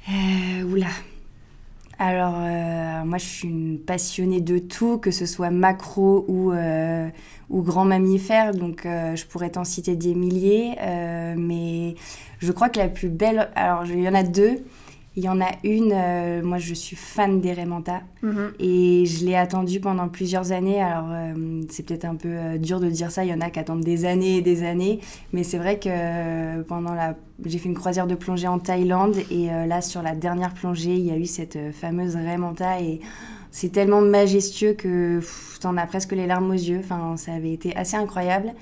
Euh, 0.10 0.64
Oula. 0.64 0.88
Alors, 2.04 2.34
euh, 2.36 3.06
moi, 3.06 3.20
je 3.20 3.26
suis 3.26 3.48
une 3.48 3.78
passionnée 3.80 4.42
de 4.42 4.58
tout, 4.58 4.98
que 4.98 5.12
ce 5.12 5.28
soit 5.28 5.52
macro 5.52 6.26
ou, 6.28 6.52
euh, 6.52 7.08
grand 7.52 7.86
mammifère, 7.86 8.56
donc 8.56 8.88
euh, 8.88 9.16
je 9.16 9.24
pourrais 9.28 9.52
t'en 9.52 9.64
citer 9.64 9.96
des 9.96 10.16
milliers. 10.16 10.76
mais 11.38 11.94
je 12.40 12.52
crois 12.52 12.70
que 12.70 12.80
la 12.80 12.88
plus 12.88 13.10
belle, 13.10 13.52
alors 13.56 13.86
il 13.86 14.00
y 14.02 14.10
en 14.10 14.16
a 14.16 14.24
deux. 14.24 14.64
Il 15.18 15.24
y 15.26 15.30
en 15.30 15.42
a 15.42 15.50
une, 15.66 15.92
euh, 15.94 16.42
moi 16.42 16.58
je 16.58 16.74
suis 16.74 16.96
fan 16.96 17.42
des 17.42 17.54
Manta 17.66 18.02
Mhm. 18.22 18.54
et 18.60 19.06
je 19.06 19.26
l'ai 19.26 19.36
attendue 19.36 19.82
pendant 19.82 20.08
plusieurs 20.08 20.54
années. 20.54 20.82
Alors 20.82 21.10
euh, 21.12 21.62
c'est 21.70 21.86
peut-être 21.86 22.06
un 22.06 22.16
peu 22.16 22.30
euh, 22.30 22.58
dur 22.58 22.80
de 22.80 22.90
dire 22.90 23.12
ça, 23.12 23.26
il 23.26 23.30
y 23.30 23.34
en 23.34 23.42
a 23.42 23.50
qui 23.50 23.60
attendent 23.60 23.84
des 23.84 24.06
années 24.06 24.38
et 24.38 24.42
des 24.42 24.64
années, 24.64 25.02
mais 25.34 25.44
c'est 25.44 25.58
vrai 25.58 25.80
que 25.80 26.62
pendant 26.64 26.94
la... 26.94 27.16
J'ai 27.46 27.58
fait 27.58 27.68
une 27.68 27.76
croisière 27.76 28.08
de 28.08 28.16
plongée 28.16 28.48
en 28.48 28.60
Thaïlande 28.60 29.18
et 29.32 29.48
là 29.48 29.82
sur 29.82 30.02
la 30.04 30.14
dernière 30.16 30.54
plongée, 30.54 30.96
il 30.96 31.06
y 31.06 31.12
a 31.12 31.18
eu 31.18 31.26
cette 31.26 31.58
fameuse 31.74 32.16
Manta 32.16 32.80
et 32.80 33.00
c'est 33.50 33.72
tellement 33.72 34.02
majestueux 34.02 34.74
que 34.74 35.20
t'en 35.60 35.76
as 35.76 35.88
presque 35.88 36.12
les 36.12 36.28
larmes 36.28 36.52
aux 36.52 36.54
yeux. 36.54 36.80
Enfin, 36.84 37.18
ça 37.18 37.34
avait 37.34 37.52
été 37.52 37.76
assez 37.76 37.98
incroyable. 37.98 38.54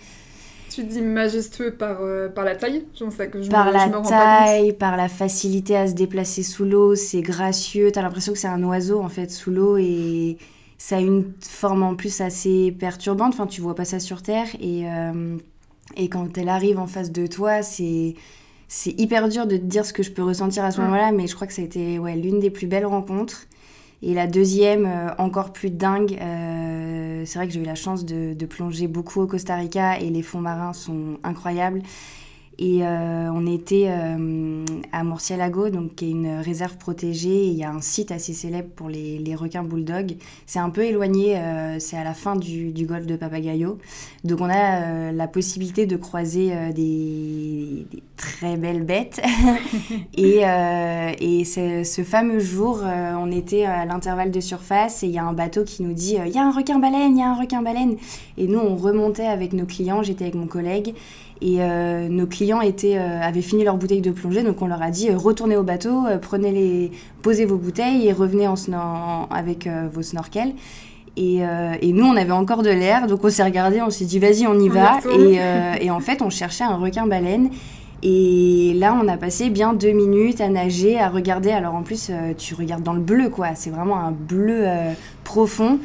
Tu 0.80 0.86
dis 0.86 1.02
majestueux 1.02 1.72
par, 1.72 1.98
euh, 2.02 2.30
par 2.30 2.46
la 2.46 2.56
taille 2.56 2.86
ça 3.12 3.28
que 3.28 3.42
je 3.44 3.50
par 3.50 3.66
me, 3.66 3.74
la 3.74 3.86
je 3.86 3.90
me 3.90 3.96
rends 3.98 4.04
pas 4.04 4.10
taille, 4.10 4.72
par 4.72 4.96
la 4.96 5.10
facilité 5.10 5.76
à 5.76 5.88
se 5.90 5.94
déplacer 5.94 6.42
sous 6.42 6.64
l'eau, 6.64 6.96
c'est 6.96 7.22
gracieux. 7.22 7.92
T'as 7.92 8.02
l'impression 8.02 8.32
que 8.32 8.40
c'est 8.40 8.48
un 8.48 8.64
oiseau 8.64 9.02
en 9.02 9.10
fait 9.10 9.30
sous 9.30 9.52
l'eau 9.52 9.76
et 9.76 10.38
ça 10.78 10.96
a 10.96 11.00
une 11.02 11.34
forme 11.42 11.84
en 11.84 11.96
plus 11.96 12.22
assez 12.22 12.74
perturbante. 12.80 13.34
Enfin, 13.34 13.46
tu 13.46 13.60
vois 13.60 13.76
pas 13.76 13.84
ça 13.84 14.00
sur 14.00 14.22
Terre 14.22 14.48
et, 14.62 14.90
euh, 14.90 15.36
et 15.98 16.08
quand 16.08 16.38
elle 16.38 16.48
arrive 16.48 16.80
en 16.80 16.88
face 16.88 17.12
de 17.12 17.28
toi, 17.28 17.62
c'est 17.62 18.16
c'est 18.70 18.98
hyper 18.98 19.28
dur 19.28 19.48
de 19.48 19.58
te 19.58 19.64
dire 19.64 19.86
ce 19.86 19.92
que 19.92 20.04
je 20.04 20.12
peux 20.12 20.24
ressentir 20.24 20.64
à 20.64 20.72
ce 20.72 20.80
moment-là, 20.80 21.12
mais 21.12 21.28
je 21.28 21.36
crois 21.36 21.48
que 21.48 21.54
ça 21.54 21.62
a 21.62 21.66
été 21.66 22.00
ouais, 22.00 22.16
l'une 22.16 22.40
des 22.40 22.52
plus 22.52 22.68
belles 22.68 22.86
rencontres. 22.86 23.48
Et 24.02 24.14
la 24.14 24.28
deuxième, 24.28 24.86
euh, 24.86 25.10
encore 25.18 25.52
plus 25.52 25.70
dingue, 25.70 26.18
euh, 26.22 27.24
c'est 27.26 27.38
vrai 27.38 27.48
que 27.48 27.54
j'ai 27.54 27.60
eu 27.60 27.66
la 27.66 27.76
chance 27.76 28.06
de, 28.06 28.34
de 28.34 28.46
plonger 28.46 28.88
beaucoup 28.88 29.22
au 29.22 29.28
Costa 29.28 29.56
Rica 29.56 30.00
et 30.00 30.10
les 30.10 30.22
fonds 30.22 30.40
marins 30.40 30.74
sont 30.74 31.18
incroyables. 31.24 31.82
Et 32.62 32.84
euh, 32.84 33.32
on 33.34 33.48
était 33.48 33.86
euh, 33.88 34.66
à 34.92 35.06
Murciélago, 35.06 35.70
donc 35.70 35.96
qui 35.96 36.08
est 36.08 36.12
une 36.12 36.40
réserve 36.40 36.76
protégée. 36.78 37.46
Il 37.46 37.54
y 37.54 37.64
a 37.64 37.72
un 37.72 37.80
site 37.80 38.12
assez 38.12 38.34
célèbre 38.34 38.68
pour 38.76 38.90
les, 38.90 39.18
les 39.18 39.34
requins 39.34 39.64
bulldogs. 39.64 40.18
C'est 40.46 40.60
un 40.60 40.70
peu 40.70 40.84
éloigné, 40.84 41.38
euh, 41.38 41.80
c'est 41.80 41.96
à 41.96 42.04
la 42.04 42.14
fin 42.14 42.36
du, 42.36 42.74
du 42.74 42.86
golfe 42.86 43.06
de 43.06 43.16
Papagayo. 43.16 43.78
Donc 44.26 44.42
on 44.42 44.50
a 44.50 45.14
la 45.14 45.28
possibilité 45.30 45.86
de 45.86 45.96
croiser 45.96 46.52
des, 46.76 47.86
des 47.90 48.04
très 48.18 48.58
belles 48.58 48.84
bêtes. 48.84 49.22
et 50.18 50.42
et 51.22 51.46
ce 51.46 52.02
fameux 52.04 52.40
jour, 52.40 52.82
on 52.84 53.32
était 53.32 53.64
à 53.64 53.86
l'intervalle 53.86 54.32
de 54.32 54.40
surface 54.42 55.04
et 55.04 55.08
il 55.08 55.14
y 55.14 55.18
a 55.18 55.24
un 55.24 55.34
bateau 55.34 55.64
qui 55.64 55.84
nous 55.84 55.94
dit 55.94 56.18
il 56.26 56.34
y 56.34 56.38
a 56.38 56.46
un 56.46 56.52
requin 56.52 56.80
baleine, 56.80 57.16
il 57.16 57.20
y 57.20 57.24
a 57.24 57.30
un 57.30 57.40
requin 57.40 57.62
baleine. 57.62 57.96
Et 58.38 58.48
nous 58.48 58.60
on 58.60 58.76
remontait 58.76 59.28
avec 59.28 59.54
nos 59.54 59.66
clients, 59.66 60.04
j'étais 60.04 60.26
avec 60.26 60.36
mon 60.36 60.48
collègue. 60.48 60.94
Et 61.42 61.58
euh, 61.64 62.10
nos 62.10 62.26
clients 62.28 62.60
étaient, 62.60 62.98
euh, 62.98 63.22
avaient 63.22 63.42
fini 63.42 63.64
leur 63.64 63.78
bouteille 63.78 64.02
de 64.02 64.12
plongée, 64.12 64.44
donc 64.44 64.62
on 64.62 64.68
leur 64.68 64.82
a 64.82 64.90
dit 64.92 65.10
euh, 65.10 65.18
retournez 65.18 65.56
au 65.56 65.64
bateau, 65.64 66.04
prenez 66.22 66.52
les, 66.52 66.92
posez 67.22 67.46
vos 67.46 67.56
bouteilles 67.58 68.08
et 68.08 68.12
revenez 68.12 68.48
en 68.48 68.56
sno- 68.56 68.76
en- 68.76 69.28
avec 69.32 69.68
vos 69.94 70.02
snorkels. 70.02 70.54
Et, 71.18 71.42
et 71.82 71.92
nous, 71.92 72.06
on 72.06 72.16
avait 72.16 72.32
encore 72.32 72.62
de 72.64 72.70
l'air, 72.70 73.06
donc 73.08 73.26
on 73.26 73.30
s'est 73.30 73.44
regardé, 73.44 73.82
on 73.82 73.90
s'est 73.90 74.06
dit 74.06 74.20
vas-y, 74.20 74.48
on 74.48 74.58
y 74.58 74.70
On 74.70 74.74
va. 74.74 75.00
Et, 75.20 75.86
et 75.86 75.92
en 75.92 76.00
fait, 76.00 76.22
on 76.22 76.30
cherchait 76.30 76.64
un 76.64 76.78
requin 76.78 77.08
baleine. 77.08 77.50
Et 78.04 78.74
là, 78.78 78.98
on 79.02 79.06
a 79.10 79.18
passé 79.18 79.50
bien 79.50 79.74
deux 79.74 79.92
minutes 79.92 80.40
à 80.40 80.48
nager, 80.48 80.98
à 80.98 81.10
regarder. 81.10 81.52
Alors 81.52 81.76
en 81.76 81.84
plus, 81.84 82.10
tu 82.38 82.54
regardes 82.56 82.84
dans 82.84 82.94
le 82.94 83.02
bleu, 83.02 83.28
quoi. 83.30 83.48
C'est 83.56 83.70
vraiment 83.70 83.98
un 83.98 84.12
bleu 84.12 84.64
profond. 85.26 85.80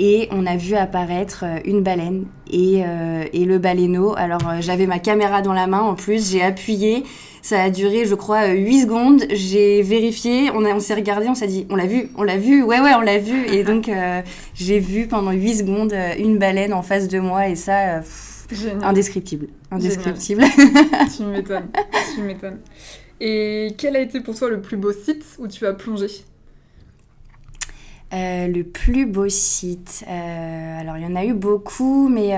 Et 0.00 0.28
on 0.30 0.46
a 0.46 0.56
vu 0.56 0.74
apparaître 0.76 1.44
euh, 1.44 1.58
une 1.64 1.82
baleine 1.82 2.26
et, 2.50 2.82
euh, 2.84 3.24
et 3.32 3.44
le 3.44 3.58
baleineau. 3.58 4.14
Alors 4.16 4.46
euh, 4.48 4.56
j'avais 4.60 4.86
ma 4.86 5.00
caméra 5.00 5.42
dans 5.42 5.52
la 5.52 5.66
main 5.66 5.80
en 5.80 5.94
plus, 5.94 6.30
j'ai 6.30 6.42
appuyé. 6.42 7.02
Ça 7.42 7.62
a 7.62 7.70
duré, 7.70 8.04
je 8.04 8.14
crois, 8.14 8.48
euh, 8.48 8.52
8 8.54 8.82
secondes. 8.82 9.24
J'ai 9.30 9.82
vérifié, 9.82 10.50
on, 10.54 10.64
a- 10.64 10.70
on 10.74 10.80
s'est 10.80 10.94
regardé, 10.94 11.26
on 11.28 11.34
s'est 11.34 11.46
dit, 11.48 11.66
on 11.70 11.76
l'a 11.76 11.86
vu, 11.86 12.10
on 12.16 12.22
l'a 12.22 12.36
vu, 12.36 12.62
ouais, 12.62 12.78
ouais, 12.80 12.92
on 12.96 13.00
l'a 13.00 13.18
vu. 13.18 13.46
Et 13.52 13.64
donc, 13.64 13.88
euh, 13.88 14.22
j'ai 14.54 14.78
vu 14.78 15.06
pendant 15.08 15.32
8 15.32 15.56
secondes 15.58 15.94
une 16.18 16.38
baleine 16.38 16.72
en 16.74 16.82
face 16.82 17.08
de 17.08 17.18
moi 17.18 17.48
et 17.48 17.54
ça, 17.56 18.00
pff, 18.00 18.46
indescriptible. 18.82 19.48
Indescriptible. 19.70 20.44
tu 21.16 21.22
m'étonnes. 21.24 21.68
tu 22.14 22.22
m'étonnes. 22.22 22.58
Et 23.20 23.74
quel 23.76 23.96
a 23.96 24.00
été 24.00 24.20
pour 24.20 24.36
toi 24.36 24.48
le 24.48 24.60
plus 24.60 24.76
beau 24.76 24.92
site 24.92 25.24
où 25.38 25.48
tu 25.48 25.66
as 25.66 25.72
plongé? 25.72 26.06
Euh, 28.14 28.48
le 28.48 28.64
plus 28.64 29.04
beau 29.06 29.28
site. 29.28 30.04
euh, 30.08 30.80
alors, 30.80 30.96
il 30.96 31.02
y 31.02 31.06
en 31.06 31.14
a 31.14 31.24
eu 31.24 31.34
beaucoup, 31.34 32.08
mais 32.08 32.30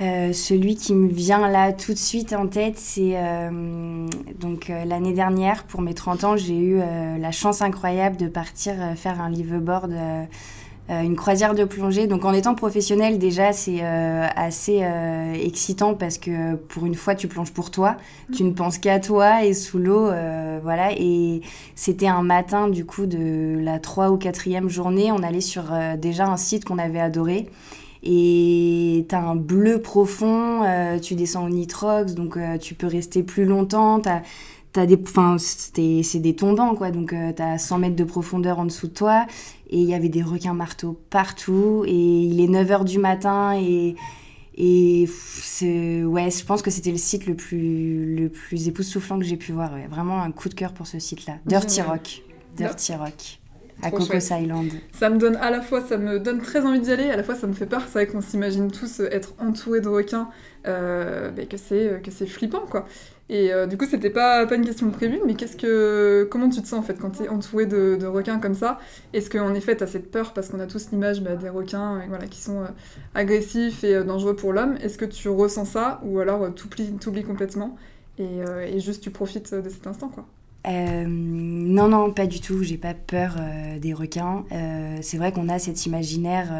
euh, 0.00 0.32
celui 0.32 0.76
qui 0.76 0.94
me 0.94 1.08
vient 1.08 1.48
là 1.48 1.72
tout 1.72 1.92
de 1.92 1.98
suite 1.98 2.32
en 2.34 2.46
tête, 2.46 2.76
c'est 2.76 3.16
donc 4.40 4.68
l'année 4.68 5.12
dernière, 5.12 5.64
pour 5.64 5.80
mes 5.80 5.94
30 5.94 6.24
ans, 6.24 6.36
j'ai 6.36 6.58
eu 6.58 6.78
la 6.78 7.30
chance 7.30 7.62
incroyable 7.62 8.16
de 8.16 8.26
partir 8.26 8.74
faire 8.96 9.20
un 9.20 9.30
liveaboard. 9.30 9.94
Euh, 10.92 11.02
une 11.02 11.16
croisière 11.16 11.54
de 11.54 11.64
plongée. 11.64 12.06
Donc 12.06 12.24
en 12.24 12.32
étant 12.32 12.54
professionnel 12.54 13.18
déjà 13.18 13.52
c'est 13.52 13.78
euh, 13.82 14.26
assez 14.36 14.80
euh, 14.82 15.32
excitant 15.34 15.94
parce 15.94 16.18
que 16.18 16.54
pour 16.54 16.86
une 16.86 16.94
fois 16.94 17.14
tu 17.14 17.28
plonges 17.28 17.52
pour 17.52 17.70
toi, 17.70 17.96
tu 18.34 18.44
ne 18.44 18.52
penses 18.52 18.78
qu'à 18.78 19.00
toi 19.00 19.44
et 19.44 19.54
sous 19.54 19.78
l'eau, 19.78 20.10
voilà. 20.62 20.92
Et 20.96 21.40
c'était 21.74 22.06
un 22.06 22.22
matin 22.22 22.68
du 22.68 22.84
coup 22.84 23.06
de 23.06 23.58
la 23.60 23.78
3 23.78 24.10
ou 24.10 24.16
4e 24.16 24.68
journée, 24.68 25.10
on 25.12 25.22
allait 25.22 25.40
sur 25.40 25.64
déjà 25.98 26.26
un 26.26 26.36
site 26.36 26.64
qu'on 26.64 26.78
avait 26.78 27.00
adoré. 27.00 27.48
Et 28.04 29.06
t'as 29.08 29.20
un 29.20 29.36
bleu 29.36 29.80
profond, 29.80 30.62
tu 31.00 31.14
descends 31.14 31.46
au 31.46 31.48
nitrox, 31.48 32.14
donc 32.14 32.38
tu 32.60 32.74
peux 32.74 32.88
rester 32.88 33.22
plus 33.22 33.44
longtemps. 33.44 34.00
T'as, 34.00 34.22
t'as 34.72 34.86
des, 34.86 36.02
c'est 36.02 36.18
des 36.18 36.34
tombants, 36.34 36.74
quoi. 36.74 36.90
Donc 36.90 37.12
euh, 37.12 37.32
t'as 37.34 37.58
100 37.58 37.78
mètres 37.78 37.96
de 37.96 38.04
profondeur 38.04 38.58
en 38.58 38.64
dessous 38.64 38.88
de 38.88 38.92
toi. 38.92 39.26
Et 39.72 39.78
il 39.78 39.88
y 39.88 39.94
avait 39.94 40.10
des 40.10 40.22
requins 40.22 40.54
marteaux 40.54 41.00
partout. 41.10 41.84
Et 41.86 41.94
il 41.94 42.40
est 42.40 42.46
9h 42.46 42.84
du 42.84 42.98
matin. 42.98 43.58
Et, 43.58 43.96
et 44.54 45.06
ouais, 46.04 46.30
je 46.30 46.44
pense 46.44 46.62
que 46.62 46.70
c'était 46.70 46.92
le 46.92 46.98
site 46.98 47.26
le 47.26 47.34
plus, 47.34 48.14
le 48.14 48.28
plus 48.28 48.68
époustouflant 48.68 49.18
que 49.18 49.24
j'ai 49.24 49.36
pu 49.38 49.52
voir. 49.52 49.72
ouais. 49.72 49.86
Vraiment 49.88 50.22
un 50.22 50.30
coup 50.30 50.48
de 50.48 50.54
cœur 50.54 50.72
pour 50.74 50.86
ce 50.86 50.98
site-là. 50.98 51.38
Dirty. 51.46 51.80
Rock. 51.80 52.22
Dirty 52.56 52.94
Rock. 52.94 53.40
À 53.82 53.90
Trop 53.90 53.98
Cocos 53.98 54.20
chouette. 54.20 54.30
Island. 54.30 54.80
Ça 54.92 55.10
me 55.10 55.18
donne 55.18 55.36
à 55.36 55.50
la 55.50 55.60
fois, 55.60 55.80
ça 55.80 55.98
me 55.98 56.20
donne 56.20 56.40
très 56.40 56.64
envie 56.64 56.80
d'y 56.80 56.92
aller, 56.92 57.10
à 57.10 57.16
la 57.16 57.24
fois 57.24 57.34
ça 57.34 57.46
me 57.48 57.52
fait 57.52 57.66
peur. 57.66 57.82
C'est 57.86 57.92
vrai 57.94 58.06
qu'on 58.06 58.20
s'imagine 58.20 58.70
tous 58.70 59.00
être 59.00 59.34
entourés 59.38 59.80
de 59.80 59.88
requins, 59.88 60.28
euh, 60.68 61.30
bah, 61.32 61.44
que 61.46 61.56
c'est 61.56 62.00
que 62.02 62.10
c'est 62.12 62.26
flippant 62.26 62.64
quoi. 62.70 62.86
Et 63.28 63.52
euh, 63.52 63.66
du 63.66 63.78
coup, 63.78 63.86
c'était 63.86 64.10
pas, 64.10 64.46
pas 64.46 64.56
une 64.56 64.64
question 64.64 64.90
prévue, 64.90 65.20
mais 65.26 65.34
qu'est-ce 65.34 65.56
que 65.56 66.28
comment 66.30 66.48
tu 66.50 66.60
te 66.62 66.68
sens 66.68 66.80
en 66.80 66.82
fait 66.82 66.98
quand 66.98 67.10
t'es 67.10 67.28
entouré 67.28 67.66
de, 67.66 67.96
de 67.98 68.06
requins 68.06 68.38
comme 68.38 68.54
ça? 68.54 68.78
Est-ce 69.14 69.30
qu'en 69.30 69.54
effet 69.54 69.74
t'as 69.76 69.86
cette 69.86 70.10
peur 70.10 70.32
parce 70.32 70.48
qu'on 70.48 70.60
a 70.60 70.66
tous 70.66 70.90
l'image 70.92 71.22
bah, 71.22 71.34
des 71.36 71.48
requins 71.48 71.96
euh, 71.96 72.00
voilà, 72.08 72.26
qui 72.26 72.40
sont 72.40 72.60
euh, 72.62 72.66
agressifs 73.14 73.84
et 73.84 74.04
dangereux 74.04 74.36
pour 74.36 74.52
l'homme? 74.52 74.76
Est-ce 74.82 74.98
que 74.98 75.06
tu 75.06 75.28
ressens 75.28 75.64
ça 75.64 76.00
ou 76.04 76.20
alors 76.20 76.42
euh, 76.42 76.50
t'oublies 76.50 77.24
complètement 77.24 77.76
et, 78.18 78.40
et 78.68 78.78
juste 78.80 79.02
tu 79.02 79.10
profites 79.10 79.54
de 79.54 79.68
cet 79.70 79.86
instant 79.86 80.08
quoi? 80.08 80.26
Euh, 80.66 81.04
non, 81.08 81.88
non, 81.88 82.12
pas 82.12 82.26
du 82.26 82.40
tout. 82.40 82.62
J'ai 82.62 82.76
pas 82.76 82.94
peur 82.94 83.36
euh, 83.38 83.78
des 83.78 83.92
requins. 83.92 84.44
Euh, 84.52 84.98
c'est 85.02 85.16
vrai 85.16 85.32
qu'on 85.32 85.48
a 85.48 85.58
cet 85.58 85.86
imaginaire 85.86 86.52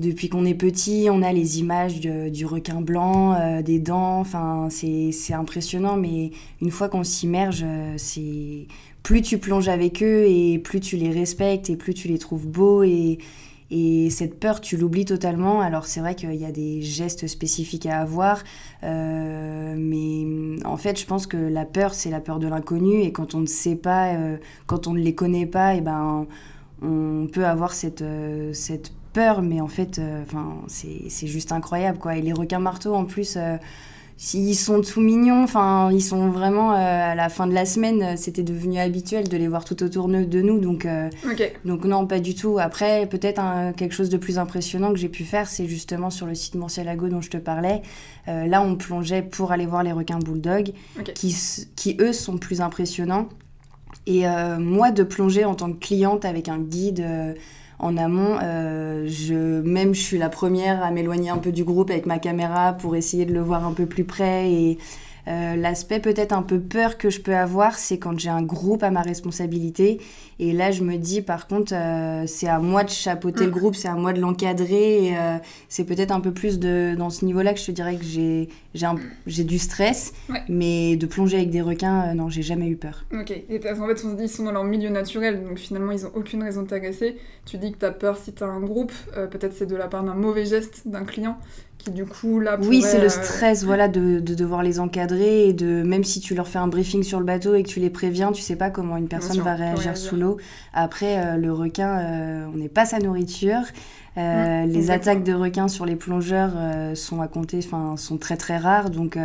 depuis 0.00 0.28
qu'on 0.28 0.44
est 0.44 0.54
petit. 0.54 1.08
On 1.10 1.22
a 1.22 1.32
les 1.32 1.60
images 1.60 2.00
du 2.00 2.46
requin 2.46 2.80
blanc, 2.80 3.62
des 3.62 3.78
dents. 3.78 4.20
Enfin, 4.20 4.68
c'est 4.70 5.34
impressionnant. 5.34 5.96
Mais 5.96 6.30
une 6.60 6.70
fois 6.70 6.88
qu'on 6.88 7.04
s'immerge, 7.04 7.64
c'est 7.96 8.66
plus 9.02 9.22
tu 9.22 9.38
plonges 9.38 9.68
avec 9.68 10.02
eux 10.02 10.24
et 10.26 10.58
plus 10.58 10.80
tu 10.80 10.96
les 10.96 11.10
respectes 11.10 11.70
et 11.70 11.76
plus 11.76 11.94
tu 11.94 12.08
les 12.08 12.18
trouves 12.18 12.46
beaux 12.46 12.82
et 12.82 13.18
et 13.74 14.10
cette 14.10 14.38
peur, 14.38 14.60
tu 14.60 14.76
l'oublies 14.76 15.06
totalement. 15.06 15.62
Alors 15.62 15.86
c'est 15.86 16.00
vrai 16.00 16.14
qu'il 16.14 16.34
y 16.34 16.44
a 16.44 16.52
des 16.52 16.82
gestes 16.82 17.26
spécifiques 17.26 17.86
à 17.86 18.00
avoir, 18.00 18.44
euh, 18.84 19.74
mais 19.78 20.62
en 20.66 20.76
fait, 20.76 21.00
je 21.00 21.06
pense 21.06 21.26
que 21.26 21.38
la 21.38 21.64
peur, 21.64 21.94
c'est 21.94 22.10
la 22.10 22.20
peur 22.20 22.38
de 22.38 22.46
l'inconnu. 22.46 23.00
Et 23.00 23.12
quand 23.12 23.34
on 23.34 23.40
ne 23.40 23.46
sait 23.46 23.76
pas, 23.76 24.12
euh, 24.12 24.36
quand 24.66 24.88
on 24.88 24.92
ne 24.92 24.98
les 24.98 25.14
connaît 25.14 25.46
pas, 25.46 25.74
et 25.74 25.80
ben, 25.80 26.26
on 26.82 27.26
peut 27.32 27.46
avoir 27.46 27.72
cette, 27.72 28.02
euh, 28.02 28.52
cette 28.52 28.92
peur. 29.14 29.40
Mais 29.40 29.62
en 29.62 29.68
fait, 29.68 29.98
c'est 30.66 31.26
juste 31.26 31.50
incroyable, 31.50 31.96
quoi. 31.98 32.16
Et 32.16 32.20
les 32.20 32.34
requins 32.34 32.58
marteaux, 32.58 32.94
en 32.94 33.06
plus. 33.06 33.38
Ils 34.34 34.54
sont 34.54 34.80
tout 34.82 35.00
mignons, 35.00 35.42
enfin, 35.42 35.90
ils 35.92 36.02
sont 36.02 36.28
vraiment 36.30 36.72
euh, 36.72 36.76
à 36.76 37.14
la 37.14 37.28
fin 37.28 37.46
de 37.46 37.52
la 37.52 37.66
semaine, 37.66 38.02
euh, 38.02 38.14
c'était 38.16 38.42
devenu 38.42 38.78
habituel 38.78 39.28
de 39.28 39.36
les 39.36 39.48
voir 39.48 39.64
tout 39.64 39.82
autour 39.82 40.08
de 40.08 40.40
nous, 40.42 40.60
donc 40.60 40.86
euh, 40.86 41.08
donc 41.64 41.84
non, 41.84 42.06
pas 42.06 42.20
du 42.20 42.34
tout. 42.34 42.58
Après, 42.58 43.06
peut-être 43.06 43.40
quelque 43.76 43.94
chose 43.94 44.10
de 44.10 44.16
plus 44.16 44.38
impressionnant 44.38 44.92
que 44.92 44.98
j'ai 44.98 45.08
pu 45.08 45.24
faire, 45.24 45.48
c'est 45.48 45.66
justement 45.66 46.10
sur 46.10 46.26
le 46.26 46.34
site 46.34 46.54
Murciélago 46.54 47.08
dont 47.08 47.20
je 47.20 47.30
te 47.30 47.36
parlais. 47.36 47.82
Euh, 48.28 48.46
là, 48.46 48.62
on 48.62 48.76
plongeait 48.76 49.22
pour 49.22 49.50
aller 49.52 49.66
voir 49.66 49.82
les 49.82 49.92
requins 49.92 50.18
bulldog, 50.18 50.72
Ok. 50.98 51.12
qui, 51.14 51.36
qui 51.76 51.96
eux 52.00 52.12
sont 52.12 52.38
plus 52.38 52.60
impressionnants. 52.60 53.28
Et 54.06 54.24
moi, 54.58 54.90
de 54.90 55.04
plonger 55.04 55.44
en 55.44 55.54
tant 55.54 55.70
que 55.72 55.78
cliente 55.78 56.24
avec 56.24 56.48
un 56.48 56.58
guide 56.58 57.04
en 57.82 57.96
amont, 57.96 58.38
euh, 58.42 59.06
je, 59.08 59.60
même 59.60 59.92
je 59.94 60.00
suis 60.00 60.18
la 60.18 60.28
première 60.28 60.82
à 60.82 60.90
m'éloigner 60.92 61.30
un 61.30 61.38
peu 61.38 61.50
du 61.50 61.64
groupe 61.64 61.90
avec 61.90 62.06
ma 62.06 62.18
caméra 62.18 62.72
pour 62.72 62.94
essayer 62.94 63.26
de 63.26 63.34
le 63.34 63.40
voir 63.40 63.66
un 63.66 63.72
peu 63.72 63.86
plus 63.86 64.04
près 64.04 64.50
et 64.50 64.78
Euh, 65.28 65.54
l'aspect 65.54 66.00
peut-être 66.00 66.32
un 66.32 66.42
peu 66.42 66.58
peur 66.58 66.98
que 66.98 67.08
je 67.08 67.20
peux 67.20 67.34
avoir, 67.34 67.78
c'est 67.78 67.98
quand 67.98 68.18
j'ai 68.18 68.28
un 68.28 68.42
groupe 68.42 68.82
à 68.82 68.90
ma 68.90 69.02
responsabilité. 69.02 70.00
Et 70.38 70.52
là, 70.52 70.72
je 70.72 70.82
me 70.82 70.96
dis, 70.96 71.22
par 71.22 71.46
contre, 71.46 71.72
euh, 71.74 72.24
c'est 72.26 72.48
à 72.48 72.58
moi 72.58 72.82
de 72.82 72.90
chapeauter 72.90 73.44
le 73.44 73.50
mm. 73.50 73.54
groupe, 73.54 73.74
c'est 73.76 73.88
à 73.88 73.94
moi 73.94 74.12
de 74.12 74.20
l'encadrer. 74.20 75.16
Euh, 75.16 75.36
c'est 75.68 75.84
peut-être 75.84 76.10
un 76.10 76.20
peu 76.20 76.32
plus 76.32 76.58
de, 76.58 76.94
dans 76.98 77.10
ce 77.10 77.24
niveau-là 77.24 77.54
que 77.54 77.60
je 77.60 77.66
te 77.66 77.70
dirais 77.70 77.96
que 77.96 78.04
j'ai, 78.04 78.48
j'ai, 78.74 79.44
du 79.44 79.58
stress. 79.58 80.12
Mais 80.48 80.96
de 80.96 81.06
plonger 81.06 81.36
avec 81.36 81.50
des 81.50 81.62
requins, 81.62 82.14
non, 82.14 82.28
j'ai 82.28 82.42
jamais 82.42 82.66
eu 82.66 82.76
peur. 82.76 83.04
Ok. 83.12 83.30
Et 83.30 83.58
en 83.58 83.86
fait, 83.86 84.04
on 84.04 84.10
se 84.10 84.16
dit, 84.16 84.24
ils 84.24 84.28
sont 84.28 84.44
dans 84.44 84.52
leur 84.52 84.64
milieu 84.64 84.90
naturel, 84.90 85.44
donc 85.44 85.58
finalement, 85.58 85.92
ils 85.92 86.04
ont 86.04 86.12
aucune 86.14 86.42
raison 86.42 86.62
de 86.62 86.68
t'agresser. 86.68 87.16
Tu 87.46 87.58
dis 87.58 87.72
que 87.72 87.78
tu 87.78 87.84
as 87.84 87.92
peur 87.92 88.16
si 88.16 88.32
tu 88.32 88.42
as 88.42 88.48
un 88.48 88.60
groupe, 88.60 88.92
peut-être 89.30 89.52
c'est 89.54 89.66
de 89.66 89.76
la 89.76 89.86
part 89.86 90.02
d'un 90.02 90.14
mauvais 90.14 90.46
geste 90.46 90.82
d'un 90.86 91.04
client 91.04 91.38
du 91.90 92.04
coup 92.04 92.40
là 92.40 92.58
Oui, 92.60 92.82
c'est 92.82 92.98
le 92.98 93.06
euh, 93.06 93.08
stress 93.08 93.64
voilà 93.64 93.88
de, 93.88 94.20
devoir 94.20 94.62
les 94.62 94.80
encadrer 94.80 95.48
et 95.48 95.52
de 95.52 95.82
même 95.82 96.04
si 96.04 96.20
tu 96.20 96.34
leur 96.34 96.48
fais 96.48 96.58
un 96.58 96.68
briefing 96.68 97.02
sur 97.02 97.18
le 97.18 97.24
bateau 97.24 97.54
et 97.54 97.62
que 97.62 97.68
tu 97.68 97.80
les 97.80 97.90
préviens, 97.90 98.32
tu 98.32 98.42
sais 98.42 98.56
pas 98.56 98.70
comment 98.70 98.96
une 98.96 99.08
personne 99.08 99.40
va 99.40 99.54
réagir 99.54 99.96
sous 99.96 100.16
l'eau. 100.16 100.38
Après 100.72 101.18
euh, 101.18 101.36
le 101.36 101.52
requin 101.52 101.98
euh, 101.98 102.46
on 102.52 102.56
n'est 102.56 102.68
pas 102.68 102.84
sa 102.84 102.98
nourriture. 102.98 103.62
Mmh, 104.14 104.66
les 104.66 104.90
attaques 104.90 105.24
de 105.24 105.32
requins 105.32 105.68
sur 105.68 105.86
les 105.86 105.96
plongeurs 105.96 106.52
sont 106.94 107.22
à 107.22 107.28
compter 107.28 107.60
enfin 107.64 107.96
sont 107.96 108.18
très 108.18 108.36
très 108.36 108.58
rares 108.58 108.90
donc 108.90 109.16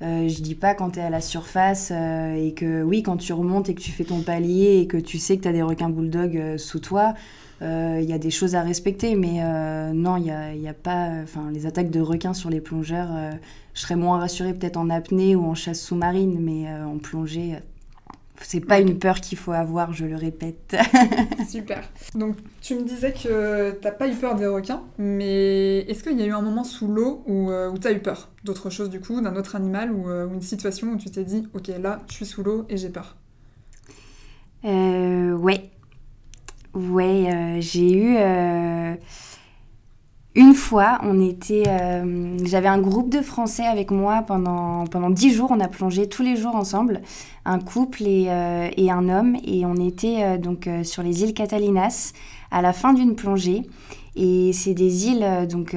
je 0.00 0.42
dis 0.42 0.54
pas 0.54 0.74
quand 0.74 0.90
tu 0.90 0.98
es 1.00 1.02
à 1.02 1.10
la 1.10 1.20
surface 1.20 1.90
et 1.90 2.54
que 2.56 2.82
oui, 2.82 3.02
quand 3.02 3.16
tu 3.16 3.32
remontes 3.32 3.68
et 3.68 3.74
que 3.74 3.80
tu 3.80 3.90
fais 3.90 4.04
ton 4.04 4.20
palier 4.20 4.80
et 4.80 4.86
que 4.86 4.96
tu 4.96 5.18
sais 5.18 5.36
que 5.36 5.42
tu 5.42 5.48
as 5.48 5.52
des 5.52 5.62
requins 5.62 5.90
bulldog 5.90 6.56
sous 6.56 6.78
toi, 6.78 7.14
il 7.60 7.66
euh, 7.66 8.00
y 8.02 8.12
a 8.12 8.18
des 8.18 8.30
choses 8.30 8.54
à 8.54 8.62
respecter, 8.62 9.16
mais 9.16 9.38
euh, 9.42 9.92
non, 9.92 10.16
il 10.16 10.30
a, 10.30 10.54
y 10.54 10.68
a, 10.68 10.74
pas. 10.74 11.10
Enfin, 11.22 11.50
les 11.52 11.66
attaques 11.66 11.90
de 11.90 12.00
requins 12.00 12.34
sur 12.34 12.50
les 12.50 12.60
plongeurs, 12.60 13.08
euh, 13.12 13.32
je 13.74 13.80
serais 13.80 13.96
moins 13.96 14.18
rassurée 14.18 14.54
peut-être 14.54 14.76
en 14.76 14.90
apnée 14.90 15.34
ou 15.34 15.44
en 15.44 15.54
chasse 15.56 15.80
sous-marine, 15.80 16.38
mais 16.40 16.72
en 16.72 16.98
plongée, 16.98 17.56
c'est 18.42 18.60
pas 18.60 18.80
une 18.80 18.98
peur 18.98 19.20
qu'il 19.20 19.38
faut 19.38 19.52
avoir, 19.52 19.92
je 19.92 20.06
le 20.06 20.16
répète. 20.16 20.76
Super. 21.48 21.82
Donc 22.14 22.36
tu 22.60 22.74
me 22.74 22.82
disais 22.82 23.12
que 23.12 23.72
t'as 23.72 23.90
pas 23.90 24.08
eu 24.08 24.14
peur 24.14 24.34
des 24.34 24.46
requins, 24.46 24.82
mais 24.98 25.78
est-ce 25.80 26.02
qu'il 26.02 26.18
y 26.18 26.22
a 26.22 26.26
eu 26.26 26.32
un 26.32 26.42
moment 26.42 26.64
sous 26.64 26.88
l'eau 26.88 27.22
où, 27.26 27.50
où 27.50 27.78
t'as 27.78 27.92
eu 27.92 28.00
peur 28.00 28.28
d'autre 28.44 28.70
chose 28.70 28.90
du 28.90 29.00
coup, 29.00 29.20
d'un 29.20 29.36
autre 29.36 29.56
animal 29.56 29.92
ou, 29.92 30.08
une 30.08 30.42
situation 30.42 30.88
où 30.88 30.96
tu 30.96 31.10
t'es 31.10 31.24
dit 31.24 31.48
ok 31.54 31.68
là 31.80 32.00
je 32.08 32.14
suis 32.14 32.26
sous 32.26 32.42
l'eau 32.42 32.64
et 32.68 32.76
j'ai 32.76 32.90
peur? 32.90 33.16
Euh, 34.64 35.36
Ouais, 35.36 35.70
Ouais, 36.74 37.32
euh, 37.32 37.60
j'ai 37.60 37.92
eu 37.92 38.16
euh, 38.18 38.94
une 40.38 40.54
fois, 40.54 40.98
on 41.02 41.20
était, 41.20 41.64
euh, 41.66 42.36
j'avais 42.44 42.68
un 42.68 42.78
groupe 42.78 43.10
de 43.10 43.20
Français 43.20 43.66
avec 43.66 43.90
moi 43.90 44.22
pendant 44.22 44.86
pendant 44.86 45.10
dix 45.10 45.32
jours. 45.34 45.50
On 45.50 45.58
a 45.58 45.66
plongé 45.68 46.08
tous 46.08 46.22
les 46.22 46.36
jours 46.36 46.54
ensemble, 46.54 47.02
un 47.44 47.58
couple 47.58 48.04
et, 48.04 48.28
et 48.76 48.90
un 48.90 49.08
homme, 49.08 49.36
et 49.44 49.66
on 49.66 49.74
était 49.74 50.38
donc 50.38 50.68
sur 50.84 51.02
les 51.02 51.22
îles 51.22 51.34
Catalinas 51.34 52.12
à 52.50 52.62
la 52.62 52.72
fin 52.72 52.92
d'une 52.92 53.16
plongée. 53.16 53.62
Et 54.14 54.52
c'est 54.52 54.74
des 54.74 55.08
îles 55.08 55.46
donc 55.48 55.76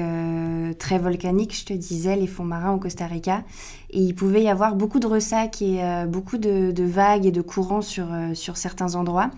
très 0.78 0.98
volcaniques, 0.98 1.56
je 1.56 1.64
te 1.64 1.72
disais, 1.72 2.16
les 2.16 2.26
fonds 2.26 2.44
marins 2.44 2.72
au 2.72 2.78
Costa 2.78 3.06
Rica. 3.06 3.42
Et 3.90 4.00
il 4.00 4.14
pouvait 4.14 4.42
y 4.42 4.48
avoir 4.48 4.74
beaucoup 4.74 5.00
de 5.00 5.06
ressacs 5.06 5.60
et 5.62 5.80
beaucoup 6.08 6.38
de, 6.38 6.70
de, 6.70 6.84
vagues 6.84 7.26
et 7.26 7.32
de 7.32 7.42
courants 7.42 7.82
sur, 7.82 8.06
sur 8.34 8.56
certains 8.56 8.94
endroits. 8.94 9.30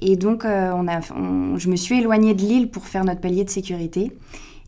Et 0.00 0.16
donc, 0.16 0.44
euh, 0.44 0.72
on 0.74 0.88
a, 0.88 1.00
je 1.00 1.68
me 1.68 1.76
suis 1.76 1.98
éloignée 1.98 2.34
de 2.34 2.40
l'île 2.40 2.70
pour 2.70 2.86
faire 2.86 3.04
notre 3.04 3.20
palier 3.20 3.44
de 3.44 3.50
sécurité. 3.50 4.12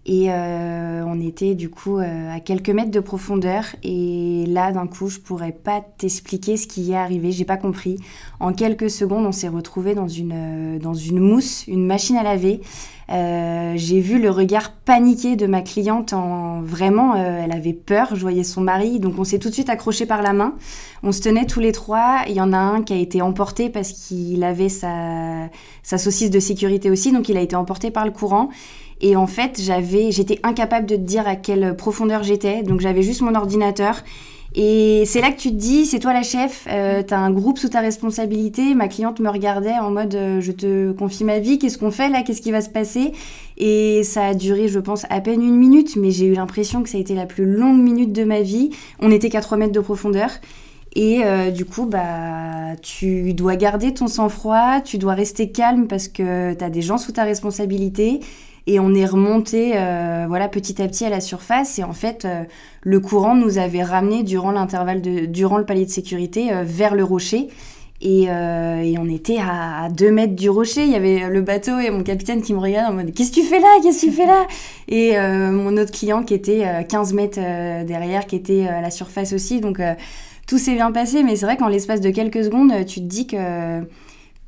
Et 0.04 0.32
euh, 0.32 1.04
on 1.06 1.20
était 1.20 1.54
du 1.54 1.70
coup 1.70 1.98
euh, 1.98 2.34
à 2.34 2.40
quelques 2.40 2.70
mètres 2.70 2.90
de 2.90 3.00
profondeur. 3.00 3.64
Et 3.84 4.44
là, 4.48 4.72
d'un 4.72 4.86
coup, 4.86 5.08
je 5.08 5.20
pourrais 5.20 5.52
pas 5.52 5.80
t'expliquer 5.80 6.56
ce 6.56 6.66
qui 6.66 6.82
y 6.82 6.92
est 6.92 6.96
arrivé. 6.96 7.30
J'ai 7.30 7.44
pas 7.44 7.56
compris. 7.56 7.98
En 8.40 8.52
quelques 8.52 8.90
secondes, 8.90 9.24
on 9.26 9.32
s'est 9.32 9.48
retrouvé 9.48 9.94
dans 9.94 10.08
une, 10.08 10.78
dans 10.78 10.94
une 10.94 11.20
mousse, 11.20 11.64
une 11.68 11.86
machine 11.86 12.16
à 12.16 12.24
laver. 12.24 12.60
Euh, 13.10 13.74
j'ai 13.76 14.00
vu 14.00 14.20
le 14.20 14.30
regard 14.30 14.72
paniqué 14.72 15.36
de 15.36 15.46
ma 15.46 15.60
cliente 15.60 16.12
en 16.14 16.62
vraiment, 16.62 17.14
euh, 17.16 17.42
elle 17.44 17.52
avait 17.52 17.74
peur, 17.74 18.14
je 18.14 18.20
voyais 18.20 18.44
son 18.44 18.62
mari, 18.62 19.00
donc 19.00 19.18
on 19.18 19.24
s'est 19.24 19.38
tout 19.38 19.48
de 19.48 19.54
suite 19.54 19.68
accroché 19.68 20.06
par 20.06 20.22
la 20.22 20.32
main. 20.32 20.54
On 21.02 21.12
se 21.12 21.20
tenait 21.20 21.44
tous 21.44 21.60
les 21.60 21.72
trois. 21.72 22.22
Il 22.28 22.34
y 22.34 22.40
en 22.40 22.52
a 22.52 22.58
un 22.58 22.82
qui 22.82 22.94
a 22.94 22.96
été 22.96 23.20
emporté 23.20 23.68
parce 23.68 23.92
qu'il 23.92 24.42
avait 24.44 24.70
sa, 24.70 25.48
sa 25.82 25.98
saucisse 25.98 26.30
de 26.30 26.40
sécurité 26.40 26.90
aussi, 26.90 27.12
donc 27.12 27.28
il 27.28 27.36
a 27.36 27.40
été 27.40 27.56
emporté 27.56 27.90
par 27.90 28.04
le 28.06 28.12
courant. 28.12 28.48
Et 29.02 29.16
en 29.16 29.26
fait, 29.26 29.60
j'avais, 29.60 30.10
j'étais 30.10 30.38
incapable 30.42 30.86
de 30.86 30.96
te 30.96 31.00
dire 31.00 31.28
à 31.28 31.36
quelle 31.36 31.76
profondeur 31.76 32.22
j'étais, 32.22 32.62
donc 32.62 32.80
j'avais 32.80 33.02
juste 33.02 33.20
mon 33.20 33.34
ordinateur 33.34 34.02
et 34.54 35.04
c'est 35.06 35.22
là 35.22 35.30
que 35.30 35.38
tu 35.38 35.48
te 35.48 35.54
dis, 35.54 35.86
c'est 35.86 35.98
toi 35.98 36.12
la 36.12 36.22
chef, 36.22 36.66
euh, 36.68 37.02
t'as 37.02 37.18
un 37.18 37.30
groupe 37.30 37.58
sous 37.58 37.70
ta 37.70 37.80
responsabilité. 37.80 38.74
Ma 38.74 38.88
cliente 38.88 39.18
me 39.18 39.30
regardait 39.30 39.78
en 39.80 39.90
mode, 39.90 40.14
euh, 40.14 40.40
je 40.42 40.52
te 40.52 40.92
confie 40.92 41.24
ma 41.24 41.38
vie, 41.38 41.58
qu'est-ce 41.58 41.78
qu'on 41.78 41.90
fait 41.90 42.10
là, 42.10 42.22
qu'est-ce 42.22 42.42
qui 42.42 42.52
va 42.52 42.60
se 42.60 42.68
passer? 42.68 43.12
Et 43.56 44.02
ça 44.04 44.26
a 44.26 44.34
duré, 44.34 44.68
je 44.68 44.78
pense, 44.78 45.06
à 45.08 45.20
peine 45.22 45.40
une 45.40 45.56
minute, 45.56 45.96
mais 45.96 46.10
j'ai 46.10 46.26
eu 46.26 46.34
l'impression 46.34 46.82
que 46.82 46.90
ça 46.90 46.98
a 46.98 47.00
été 47.00 47.14
la 47.14 47.24
plus 47.24 47.46
longue 47.46 47.80
minute 47.80 48.12
de 48.12 48.24
ma 48.24 48.42
vie. 48.42 48.70
On 49.00 49.10
était 49.10 49.30
qu'à 49.30 49.40
3 49.40 49.56
mètres 49.56 49.72
de 49.72 49.80
profondeur. 49.80 50.28
Et 50.94 51.24
euh, 51.24 51.50
du 51.50 51.64
coup, 51.64 51.86
bah, 51.86 52.76
tu 52.82 53.32
dois 53.32 53.56
garder 53.56 53.94
ton 53.94 54.06
sang-froid, 54.06 54.82
tu 54.84 54.98
dois 54.98 55.14
rester 55.14 55.50
calme 55.50 55.86
parce 55.86 56.08
que 56.08 56.52
t'as 56.52 56.68
des 56.68 56.82
gens 56.82 56.98
sous 56.98 57.12
ta 57.12 57.24
responsabilité 57.24 58.20
et 58.66 58.78
on 58.78 58.94
est 58.94 59.06
remonté 59.06 59.72
euh, 59.74 60.26
voilà 60.28 60.48
petit 60.48 60.80
à 60.80 60.88
petit 60.88 61.04
à 61.04 61.10
la 61.10 61.20
surface. 61.20 61.78
Et 61.78 61.84
en 61.84 61.92
fait 61.92 62.24
euh, 62.24 62.44
le 62.82 63.00
courant 63.00 63.34
nous 63.34 63.58
avait 63.58 63.82
ramené 63.82 64.22
durant 64.22 64.52
l'intervalle 64.52 65.02
durant 65.02 65.58
le 65.58 65.64
palier 65.64 65.84
de 65.84 65.90
sécurité 65.90 66.52
euh, 66.52 66.62
vers 66.64 66.94
le 66.94 67.04
rocher. 67.04 67.48
Et, 68.04 68.28
on 68.28 69.08
était 69.08 69.38
à, 69.38 69.88
deux 69.88 70.10
mètres 70.10 70.34
du 70.34 70.50
rocher. 70.50 70.82
Il 70.82 70.90
y 70.90 70.96
avait 70.96 71.30
le 71.30 71.40
bateau 71.40 71.78
et 71.78 71.88
mon 71.90 72.02
capitaine 72.02 72.42
qui 72.42 72.52
me 72.52 72.58
regarde 72.58 72.92
en 72.92 72.96
mode 72.96 73.14
qu'est-ce 73.14 73.30
que 73.30 73.36
tu 73.36 73.42
fais 73.44 73.60
là? 73.60 73.68
Qu'est-ce 73.80 74.04
que 74.04 74.10
tu 74.10 74.12
fais 74.12 74.26
là? 74.26 74.48
Et 74.88 75.16
mon 75.52 75.76
autre 75.76 75.92
client 75.92 76.24
qui 76.24 76.34
était 76.34 76.84
15 76.88 77.12
mètres 77.12 77.38
derrière 77.86 78.26
qui 78.26 78.34
était 78.34 78.66
à 78.66 78.80
la 78.80 78.90
surface 78.90 79.32
aussi. 79.32 79.60
Donc 79.60 79.80
tout 80.48 80.58
s'est 80.58 80.74
bien 80.74 80.90
passé. 80.90 81.22
Mais 81.22 81.36
c'est 81.36 81.46
vrai 81.46 81.56
qu'en 81.56 81.68
l'espace 81.68 82.00
de 82.00 82.10
quelques 82.10 82.42
secondes 82.42 82.72
tu 82.86 82.98
te 82.98 83.06
dis 83.06 83.28
que 83.28 83.36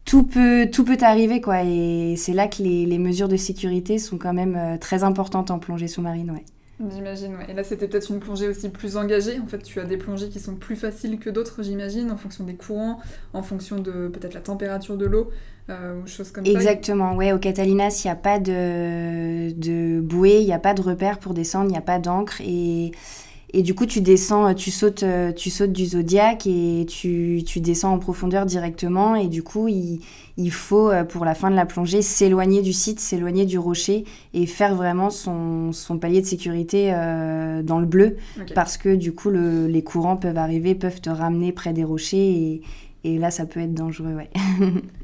tout 0.04 0.24
peut 0.24 0.68
tout 0.70 0.84
peut 0.84 0.98
arriver 1.00 1.40
quoi 1.40 1.62
et 1.64 2.14
c'est 2.16 2.34
là 2.34 2.48
que 2.48 2.62
les, 2.62 2.86
les, 2.86 2.98
mesures 2.98 3.28
de 3.28 3.36
sécurité 3.36 3.98
sont 3.98 4.18
quand 4.18 4.34
même 4.34 4.56
euh, 4.56 4.76
très 4.78 5.02
importantes 5.02 5.50
en 5.50 5.58
plongée 5.58 5.88
sous-marine 5.88 6.30
ouais. 6.30 6.44
J'imagine, 6.90 7.36
ouais. 7.36 7.46
Et 7.48 7.54
là, 7.54 7.62
c'était 7.62 7.86
peut-être 7.86 8.10
une 8.10 8.18
plongée 8.18 8.48
aussi 8.48 8.68
plus 8.68 8.96
engagée. 8.96 9.38
En 9.38 9.46
fait, 9.46 9.62
tu 9.62 9.78
as 9.78 9.84
des 9.84 9.96
plongées 9.96 10.28
qui 10.28 10.40
sont 10.40 10.56
plus 10.56 10.74
faciles 10.74 11.20
que 11.20 11.30
d'autres, 11.30 11.62
j'imagine, 11.62 12.10
en 12.10 12.16
fonction 12.16 12.42
des 12.42 12.54
courants, 12.54 12.98
en 13.32 13.42
fonction 13.42 13.78
de 13.78 14.08
peut-être 14.08 14.34
la 14.34 14.40
température 14.40 14.96
de 14.96 15.06
l'eau, 15.06 15.30
euh, 15.70 16.00
ou 16.02 16.06
choses 16.08 16.32
comme 16.32 16.44
ça. 16.44 16.50
Exactement, 16.50 17.14
ouais. 17.14 17.32
Au 17.32 17.38
Catalinas, 17.38 18.02
il 18.04 18.08
n'y 18.08 18.10
a 18.10 18.16
pas 18.16 18.40
de, 18.40 19.52
de 19.52 20.00
bouée, 20.00 20.40
il 20.40 20.46
n'y 20.46 20.52
a 20.52 20.58
pas 20.58 20.74
de 20.74 20.82
repère 20.82 21.20
pour 21.20 21.32
descendre, 21.32 21.66
il 21.66 21.72
n'y 21.72 21.78
a 21.78 21.82
pas 21.82 22.00
d'encre. 22.00 22.40
Et 22.40 22.90
et 23.54 23.62
du 23.62 23.72
coup, 23.72 23.86
tu 23.86 24.00
descends, 24.00 24.52
tu 24.52 24.72
sautes, 24.72 25.04
euh, 25.04 25.30
tu 25.30 25.48
sautes 25.48 25.70
du 25.70 25.86
zodiaque 25.86 26.44
et 26.48 26.86
tu, 26.88 27.44
tu 27.46 27.60
descends 27.60 27.92
en 27.92 27.98
profondeur 28.00 28.46
directement. 28.46 29.14
Et 29.14 29.28
du 29.28 29.44
coup, 29.44 29.68
il, 29.68 30.00
il 30.36 30.50
faut, 30.50 30.90
euh, 30.90 31.04
pour 31.04 31.24
la 31.24 31.36
fin 31.36 31.52
de 31.52 31.54
la 31.54 31.64
plongée, 31.64 32.02
s'éloigner 32.02 32.62
du 32.62 32.72
site, 32.72 32.98
s'éloigner 32.98 33.46
du 33.46 33.56
rocher 33.56 34.06
et 34.32 34.46
faire 34.46 34.74
vraiment 34.74 35.08
son, 35.08 35.70
son 35.70 35.98
palier 35.98 36.20
de 36.20 36.26
sécurité 36.26 36.92
euh, 36.92 37.62
dans 37.62 37.78
le 37.78 37.86
bleu. 37.86 38.16
Parce 38.56 38.76
que 38.76 38.96
du 38.96 39.12
coup, 39.12 39.30
le, 39.30 39.68
les 39.68 39.84
courants 39.84 40.16
peuvent 40.16 40.38
arriver, 40.38 40.74
peuvent 40.74 41.00
te 41.00 41.10
ramener 41.10 41.52
près 41.52 41.72
des 41.72 41.84
rochers. 41.84 42.16
Et, 42.18 42.62
et 43.04 43.18
là, 43.18 43.30
ça 43.30 43.46
peut 43.46 43.60
être 43.60 43.74
dangereux, 43.74 44.14
ouais. 44.14 44.30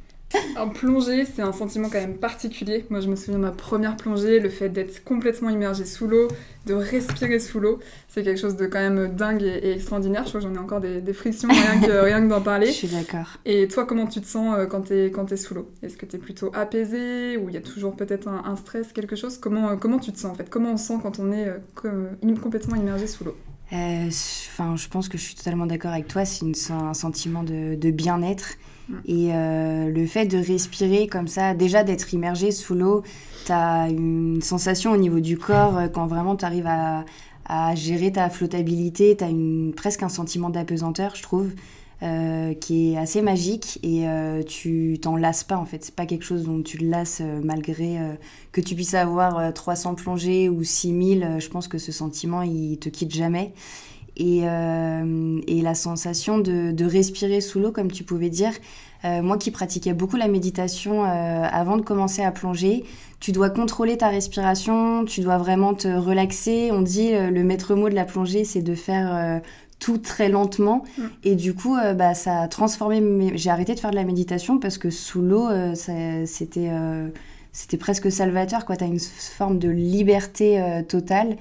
Un 0.57 0.69
plongée, 0.69 1.25
c'est 1.25 1.43
un 1.43 1.53
sentiment 1.53 1.89
quand 1.89 2.01
même 2.01 2.17
particulier. 2.17 2.85
Moi, 2.89 3.01
je 3.01 3.09
me 3.09 3.17
souviens 3.17 3.35
de 3.35 3.41
ma 3.41 3.51
première 3.51 3.97
plongée, 3.97 4.39
le 4.39 4.49
fait 4.49 4.69
d'être 4.69 5.03
complètement 5.03 5.51
immergé 5.51 5.85
sous 5.85 6.07
l'eau, 6.07 6.29
de 6.67 6.75
respirer 6.75 7.41
sous 7.41 7.59
l'eau, 7.59 7.81
c'est 8.09 8.23
quelque 8.23 8.39
chose 8.39 8.57
de 8.57 8.67
quand 8.67 8.79
même 8.79 9.15
dingue 9.15 9.43
et, 9.43 9.73
extraordinaire. 9.73 10.25
Je 10.25 10.29
crois 10.29 10.41
que 10.41 10.47
j'en 10.47 10.55
ai 10.55 10.59
encore 10.59 10.81
des, 10.81 11.13
frictions 11.13 11.49
rien 11.49 11.81
que, 11.81 11.91
rien 12.05 12.23
que 12.23 12.29
d'en 12.29 12.41
parler. 12.41 12.67
Je 12.67 12.73
suis 12.73 12.89
d'accord. 12.89 13.39
Et 13.45 13.67
toi, 13.67 13.85
comment 13.85 14.07
tu 14.07 14.21
te 14.21 14.27
sens 14.27 14.57
euh, 14.57 14.67
quand 14.67 14.83
tu 14.83 14.95
es, 14.95 15.11
quand 15.11 15.33
es 15.33 15.37
sous 15.37 15.55
l'eau? 15.55 15.69
Est-ce 15.83 15.97
que 15.97 16.07
tu 16.07 16.17
es 16.17 16.19
plutôt 16.19 16.51
apaisé 16.55 17.37
ou 17.37 17.49
il 17.49 17.55
y 17.55 17.59
a 17.59 17.63
toujours 17.63 17.97
peut-être 17.97 18.29
un, 18.29 18.57
stress, 18.57 18.93
quelque 18.93 19.17
chose? 19.17 19.39
Comment, 19.39 19.71
euh, 19.71 19.77
comment 19.77 19.99
tu 19.99 20.13
te 20.13 20.19
sens 20.19 20.33
en 20.33 20.35
fait? 20.35 20.49
Comment 20.49 20.73
on 20.73 20.77
se 20.77 20.87
sent 20.87 20.99
quand 21.03 21.19
on 21.19 21.33
est 21.33 21.49
euh, 21.85 22.35
complètement 22.41 22.77
immergé 22.77 23.07
sous 23.07 23.25
l'eau? 23.25 23.37
Enfin, 23.73 24.75
je 24.77 24.89
pense 24.89 25.09
que 25.09 25.17
je 25.17 25.23
suis 25.23 25.35
totalement 25.35 25.67
d'accord 25.67 25.93
avec 25.93 26.09
toi. 26.09 26.25
C'est 26.25 26.73
un 26.73 26.95
sentiment 26.95 27.43
de, 27.43 27.75
de 27.77 27.91
bien-être. 27.91 28.57
Et 29.07 29.31
euh, 29.33 29.89
le 29.89 30.07
fait 30.07 30.27
de 30.27 30.39
respirer 30.39 31.07
comme 31.07 31.29
ça, 31.29 31.55
déjà 31.55 31.85
d'être 31.85 32.13
immergé 32.15 32.51
sous 32.51 32.75
l'eau, 32.75 33.03
tu 33.47 33.53
as 33.53 33.89
une 33.89 34.41
sensation 34.43 34.93
au 34.93 34.97
niveau 34.97 35.21
du 35.21 35.39
corps 35.39 35.79
euh, 35.79 35.89
quand 35.89 36.07
vraiment 36.07 36.37
tu 36.37 36.45
arrives 36.45 36.69
à, 36.69 37.05
gérer 37.75 38.13
ta 38.13 38.31
flottabilité, 38.31 39.17
tu 39.17 39.25
as 39.25 39.31
presque 39.75 40.05
un 40.05 40.09
sentiment 40.09 40.51
d'apesanteur, 40.51 41.17
je 41.17 41.23
trouve. 41.23 41.51
Euh, 42.03 42.55
qui 42.55 42.95
est 42.95 42.97
assez 42.97 43.21
magique 43.21 43.79
et 43.83 44.07
tu 44.47 44.97
t'en 45.03 45.17
lasses 45.17 45.45
pas 45.45 45.59
en 45.59 45.67
fait. 45.67 45.85
C'est 45.85 45.95
pas 45.95 46.07
quelque 46.07 46.25
chose 46.25 46.45
dont 46.45 46.63
tu 46.63 46.79
te 46.79 46.85
lasses 46.85 47.21
malgré 47.43 47.99
que 48.53 48.63
tu 48.63 48.75
puisses 48.75 48.95
avoir 48.95 49.53
300 49.53 49.97
plongées 49.97 50.49
ou 50.49 50.65
6000. 50.65 51.37
je 51.41 51.49
pense 51.49 51.69
que 51.69 51.77
ce 51.77 51.93
sentiment 51.93 52.41
il 52.41 52.79
te 52.79 52.89
quitte 52.89 53.13
jamais. 53.13 53.53
Et, 54.21 54.43
et 54.43 55.63
la 55.63 55.75
sensation 55.75 56.39
de, 56.39 56.73
de 56.73 56.85
respirer 56.85 57.41
sous 57.41 57.59
l'eau, 57.59 57.73
comme 57.73 57.91
tu 57.91 58.05
pouvais 58.05 58.29
dire, 58.29 58.53
moi 59.03 59.39
qui 59.39 59.51
pratiquais 59.51 59.95
beaucoup 59.95 60.17
la 60.17 60.29
méditation 60.29 61.05
avant 61.05 61.79
de 61.79 61.83
commencer 61.83 62.23
à 62.23 62.31
plonger, 62.31 62.85
tu 63.19 63.33
dois 63.33 63.49
contrôler 63.49 63.97
ta 63.97 64.09
respiration, 64.09 65.07
tu 65.07 65.23
dois 65.23 65.39
vraiment 65.39 65.73
te 65.73 65.89
relaxer. 65.89 66.71
On 66.71 66.83
dit 66.83 67.13
le 67.13 67.43
maître 67.43 67.75
mot 67.75 67.89
de 67.89 67.95
la 67.95 68.05
plongée, 68.05 68.45
c'est 68.45 68.63
de 68.63 68.75
faire 68.75 69.41
tout 69.81 69.99
très 69.99 70.29
lentement. 70.29 70.85
Mm. 70.97 71.03
Et 71.25 71.35
du 71.35 71.55
coup, 71.55 71.77
euh, 71.77 71.95
bah, 71.95 72.15
ça 72.15 72.43
a 72.43 72.49
transformé. 72.49 73.33
J'ai 73.35 73.51
arrêté 73.51 73.75
de 73.75 73.81
faire 73.81 73.91
de 73.91 73.97
la 73.97 74.05
méditation 74.05 74.59
parce 74.59 74.79
que 74.79 74.91
sous 74.91 75.23
l'eau, 75.23 75.49
euh, 75.49 75.75
c'était 75.75 76.69
euh, 76.71 77.09
c'était 77.53 77.79
presque 77.79 78.13
salvateur. 78.13 78.65
Tu 78.65 78.85
as 78.85 78.87
une 78.87 79.01
forme 79.01 79.59
de 79.59 79.69
liberté 79.69 80.63
totale. 80.87 81.37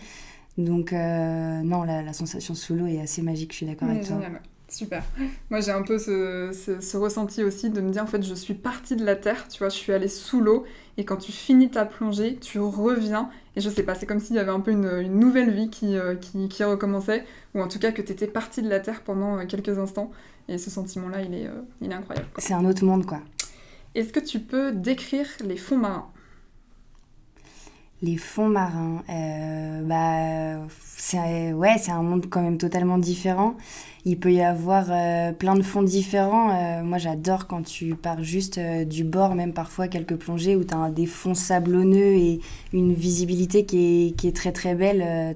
Donc, 0.66 0.92
non, 0.92 1.84
la, 1.84 2.14
sensation 2.14 2.54
sous 2.54 2.76
l'eau 2.76 2.86
est 2.86 3.02
assez 3.02 3.22
magique, 3.22 3.52
je 3.52 3.58
suis 3.58 3.66
d'accord 3.66 3.90
avec 3.90 4.06
toi. 4.06 4.18
Super. 4.70 5.04
Moi, 5.50 5.62
j'ai 5.62 5.72
un 5.72 5.82
peu 5.82 5.98
ce, 5.98 6.52
ce, 6.80 6.98
ressenti 6.98 7.44
aussi 7.44 7.70
de 7.70 7.82
me 7.82 7.90
dire, 7.90 8.04
en 8.04 8.08
fait, 8.08 8.24
je 8.24 8.34
suis 8.36 8.54
partie 8.54 8.96
de 8.96 9.04
la 9.04 9.16
terre, 9.16 9.48
tu 9.48 9.60
vois, 9.60 9.70
je 9.70 9.76
suis 9.76 9.92
allée 9.92 10.08
sous 10.08 10.42
l'eau, 10.42 10.64
et 10.98 11.06
quand 11.06 11.18
tu 11.18 11.32
finis 11.32 11.72
ta 11.72 11.86
plongée, 11.86 12.36
tu 12.36 12.60
reviens, 12.60 13.30
et 13.56 13.62
je 13.62 13.70
sais 13.70 13.84
pas, 13.84 13.96
c'est 13.96 14.06
comme 14.06 14.20
s'il 14.20 14.36
y 14.36 14.40
avait 14.40 14.52
un 14.52 14.60
peu 14.60 14.72
une, 14.72 14.86
une 15.02 15.20
nouvelle 15.20 15.52
vie 15.52 15.70
qui, 15.70 15.98
euh, 15.98 16.16
qui, 16.16 16.48
qui, 16.50 16.64
recommençait, 16.64 17.26
ou 17.56 17.62
en 17.62 17.68
tout 17.68 17.80
cas 17.80 17.92
que 17.92 18.02
tu 18.02 18.12
étais 18.12 18.28
partie 18.28 18.62
de 18.62 18.70
la 18.70 18.80
terre 18.80 19.02
pendant 19.02 19.40
euh, 19.40 19.46
quelques 19.46 19.80
instants, 19.80 20.12
et 20.48 20.58
ce 20.60 20.70
sentiment-là, 20.70 21.22
il, 21.22 21.34
est, 21.34 21.48
euh, 21.48 21.62
il 21.82 21.92
est 21.92 21.96
incroyable. 21.96 22.28
C'est 22.38 22.54
un 22.54 22.66
autre 22.66 22.86
monde, 22.86 23.06
quoi. 23.06 23.22
Est-ce 23.96 24.14
que 24.14 24.20
tu 24.20 24.40
peux 24.40 24.72
décrire 24.72 25.28
les 25.44 25.58
fonds 25.58 25.78
marins? 25.78 26.12
Les 28.02 28.18
fonds 28.18 28.50
marins, 28.50 29.04
bah, 29.86 30.68
c'est 30.98 31.54
ouais, 31.54 31.76
un 31.90 32.04
monde 32.04 32.26
quand 32.30 32.42
même 32.42 32.58
totalement 32.58 32.98
différent. 32.98 33.56
Il 34.06 34.20
peut 34.20 34.32
y 34.32 34.42
avoir 34.42 34.86
euh, 34.90 35.32
plein 35.34 35.56
de 35.56 35.62
fonds 35.62 35.84
différents. 35.84 36.52
Euh, 36.52 36.84
moi, 36.84 36.98
j'adore 36.98 37.48
quand 37.48 37.64
tu 37.64 37.96
pars 37.96 38.24
juste 38.24 38.58
euh, 38.58 38.86
du 38.86 39.04
bord, 39.04 39.36
même 39.36 39.54
parfois 39.54 39.88
quelques 39.88 40.16
plongées 40.16 40.56
où 40.56 40.64
tu 40.64 40.74
as 40.74 40.90
des 40.90 41.06
fonds 41.06 41.34
sablonneux 41.34 42.16
et 42.16 42.40
une 42.74 42.94
visibilité 42.94 43.66
qui 43.66 44.08
est, 44.08 44.12
qui 44.16 44.28
est 44.28 44.36
très 44.36 44.52
très 44.52 44.76
belle. 44.76 45.36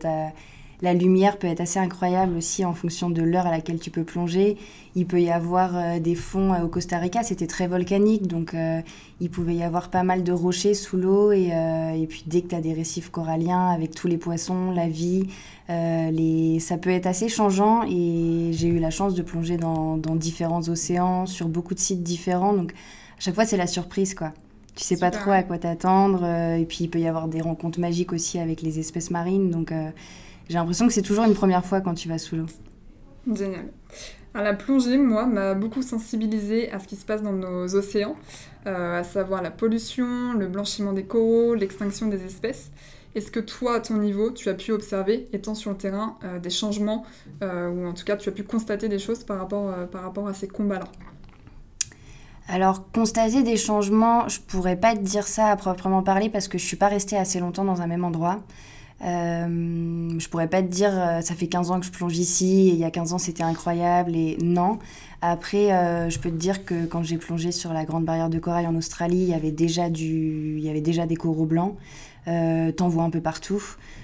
La 0.84 0.94
lumière 0.94 1.38
peut 1.40 1.48
être 1.48 1.62
assez 1.62 1.80
incroyable 1.80 2.36
aussi 2.36 2.66
en 2.66 2.74
fonction 2.74 3.10
de 3.10 3.22
l'heure 3.22 3.48
à 3.48 3.52
laquelle 3.52 3.80
tu 3.80 3.90
peux 3.90 4.04
plonger. 4.04 4.58
Il 4.98 5.06
peut 5.06 5.22
y 5.22 5.32
avoir 5.32 5.78
euh, 5.78 6.00
des 6.00 6.14
fonds 6.14 6.54
euh, 6.54 6.66
au 6.66 6.68
Costa 6.68 6.98
Rica, 6.98 7.24
c'était 7.24 7.48
très 7.48 7.68
volcanique, 7.68 8.28
donc 8.28 8.54
euh, 8.54 8.82
il 9.22 9.30
pouvait 9.30 9.56
y 9.56 9.64
avoir 9.64 9.90
pas 9.90 10.04
mal 10.04 10.26
de 10.26 10.34
rochers 10.34 10.74
sous 10.74 10.98
l'eau. 10.98 11.32
Et, 11.32 11.52
et, 11.96 12.06
puis 12.08 12.26
dès 12.28 12.42
que 12.42 12.48
tu 12.48 12.56
as 12.56 12.60
des 12.60 12.74
récifs 12.74 13.10
coralliens 13.10 13.70
avec 13.70 13.96
tous 13.96 14.10
les 14.10 14.18
poissons, 14.18 14.72
la 14.72 14.90
vie, 14.90 15.30
les... 15.70 16.60
ça 16.60 16.78
peut 16.78 16.90
être 16.90 17.08
assez 17.08 17.30
changeant. 17.30 17.84
Et 17.90 18.50
j'ai 18.52 18.68
eu 18.68 18.80
la 18.80 18.90
chance 18.90 19.16
de 19.16 19.22
plonger 19.22 19.56
dans, 19.56 19.96
dans, 19.96 20.18
différents 20.18 20.68
océans, 20.68 21.28
sur 21.28 21.48
beaucoup 21.48 21.76
de 21.76 21.80
sites 21.80 22.04
différents. 22.04 22.52
Donc 22.52 22.74
à 22.74 23.22
chaque 23.22 23.36
fois, 23.36 23.46
c'est 23.46 23.56
la 23.56 23.68
surprise, 23.68 24.16
quoi. 24.16 24.34
Tu 24.76 24.84
sais 24.84 24.98
pas 24.98 25.12
trop 25.12 25.32
à 25.32 25.44
quoi 25.44 25.60
t'attendre. 25.60 26.26
et 26.26 26.66
puis 26.66 26.80
il 26.82 26.90
peut 26.90 27.00
y 27.00 27.08
avoir 27.08 27.30
des 27.30 27.40
rencontres 27.40 27.80
magiques 27.80 28.12
aussi 28.12 28.38
avec 28.38 28.62
les 28.62 28.80
espèces 28.80 29.12
marines. 29.12 29.50
Donc 29.50 29.72
j'ai 30.50 30.56
l'impression 30.56 30.88
que 30.88 30.94
c'est 30.94 31.02
toujours 31.02 31.26
une 31.26 31.34
première 31.34 31.66
fois 31.66 31.82
quand 31.82 31.94
tu 31.94 32.08
vas 32.10 32.18
sous 32.18 32.36
l'eau. 32.36 32.48
Génial. 33.32 33.66
Alors, 34.34 34.46
la 34.46 34.54
plongée, 34.56 34.98
moi, 34.98 35.28
m'a 35.28 35.54
beaucoup 35.54 35.84
sensibilisée 35.84 36.72
à 36.72 36.80
ce 36.80 36.88
qui 36.88 36.96
se 36.96 37.06
passe 37.06 37.22
dans 37.22 37.34
nos 37.34 37.76
océans, 37.76 38.16
euh, 38.66 39.00
à 39.00 39.04
savoir 39.04 39.44
la 39.44 39.52
pollution, 39.52 40.34
le 40.34 40.48
blanchiment 40.48 40.92
des 40.92 41.04
coraux, 41.04 41.54
l'extinction 41.54 42.08
des 42.08 42.26
espèces. 42.26 42.72
Est-ce 43.14 43.30
que 43.30 43.40
toi, 43.40 43.76
à 43.76 43.80
ton 43.80 43.98
niveau, 43.98 44.32
tu 44.32 44.50
as 44.50 44.56
pu 44.56 44.72
observer, 44.72 45.28
étant 45.34 45.54
sur 45.54 45.70
le 45.70 45.78
terrain, 45.78 46.18
euh, 46.24 46.40
des 46.40 46.50
changements, 46.50 47.06
euh, 47.44 47.70
ou 47.70 47.86
en 47.86 47.94
tout 47.94 48.04
cas, 48.06 48.18
tu 48.18 48.28
as 48.28 48.32
pu 48.32 48.44
constater 48.44 48.90
des 48.90 48.98
choses 48.98 49.24
par 49.24 49.38
rapport, 49.38 49.72
par 49.90 50.02
rapport 50.02 50.28
à 50.28 50.34
ces 50.34 50.48
combats-là? 50.48 50.88
Alors, 52.48 52.92
constater 52.92 53.44
des 53.44 53.56
changements, 53.56 54.28
je 54.28 54.40
pourrais 54.40 54.76
pas 54.76 54.96
te 54.96 55.02
dire 55.02 55.28
ça 55.28 55.48
à 55.48 55.56
proprement 55.56 56.02
parler 56.02 56.30
parce 56.30 56.48
que 56.48 56.58
je 56.58 56.66
suis 56.66 56.76
pas 56.76 56.88
restée 56.88 57.18
assez 57.18 57.40
longtemps 57.40 57.64
dans 57.64 57.82
un 57.82 57.88
même 57.88 58.04
endroit. 58.04 58.40
Euh, 59.04 60.18
je 60.18 60.30
pourrais 60.30 60.48
pas 60.48 60.62
te 60.62 60.68
dire, 60.68 60.92
euh, 60.94 61.22
ça 61.22 61.36
fait 61.36 61.48
15 61.48 61.72
ans 61.72 61.80
que 61.80 61.86
je 61.86 61.92
plonge 61.92 62.18
ici, 62.18 62.70
et 62.70 62.74
il 62.74 62.78
y 62.78 62.86
a 62.86 62.92
15 62.92 63.14
ans 63.14 63.18
c'était 63.18 63.44
incroyable, 63.44 64.16
et 64.16 64.38
non. 64.42 64.80
Après, 65.22 65.74
euh, 65.74 66.10
je 66.10 66.20
peux 66.20 66.30
te 66.30 66.36
dire 66.36 66.66
que 66.66 66.86
quand 66.86 67.04
j'ai 67.04 67.18
plongé 67.18 67.52
sur 67.52 67.74
la 67.74 67.86
Grande 67.86 68.06
Barrière 68.06 68.30
de 68.30 68.40
Corail 68.40 68.68
en 68.68 68.76
Australie, 68.76 69.22
il 69.22 69.30
y 69.30 69.34
avait 69.34 69.52
déjà, 69.52 69.90
du... 69.90 70.58
il 70.58 70.64
y 70.64 70.70
avait 70.70 70.82
déjà 70.82 71.06
des 71.06 71.16
coraux 71.16 71.46
blancs. 71.46 71.76
Euh, 72.28 72.72
T'en 72.72 72.88
vois 72.88 73.04
un 73.04 73.10
peu 73.10 73.22
partout. 73.22 73.62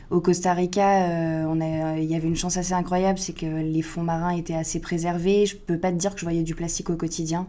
Au 0.09 0.21
Costa 0.21 0.53
Rica, 0.53 1.45
on 1.47 1.62
a... 1.62 1.97
il 1.99 2.05
y 2.05 2.15
avait 2.15 2.27
une 2.27 2.35
chance 2.35 2.57
assez 2.57 2.73
incroyable, 2.73 3.19
c'est 3.19 3.33
que 3.33 3.45
les 3.45 3.81
fonds 3.81 4.01
marins 4.01 4.35
étaient 4.35 4.55
assez 4.55 4.79
préservés. 4.79 5.45
Je 5.45 5.55
peux 5.55 5.77
pas 5.77 5.91
te 5.91 5.97
dire 5.97 6.13
que 6.13 6.19
je 6.19 6.25
voyais 6.25 6.41
du 6.41 6.55
plastique 6.55 6.89
au 6.89 6.95
quotidien. 6.95 7.47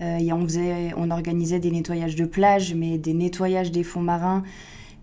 on, 0.00 0.42
faisait... 0.44 0.92
on 0.96 1.10
organisait 1.10 1.58
des 1.58 1.70
nettoyages 1.70 2.16
de 2.16 2.26
plage, 2.26 2.74
mais 2.74 2.98
des 2.98 3.14
nettoyages 3.14 3.72
des 3.72 3.82
fonds 3.82 4.02
marins 4.02 4.42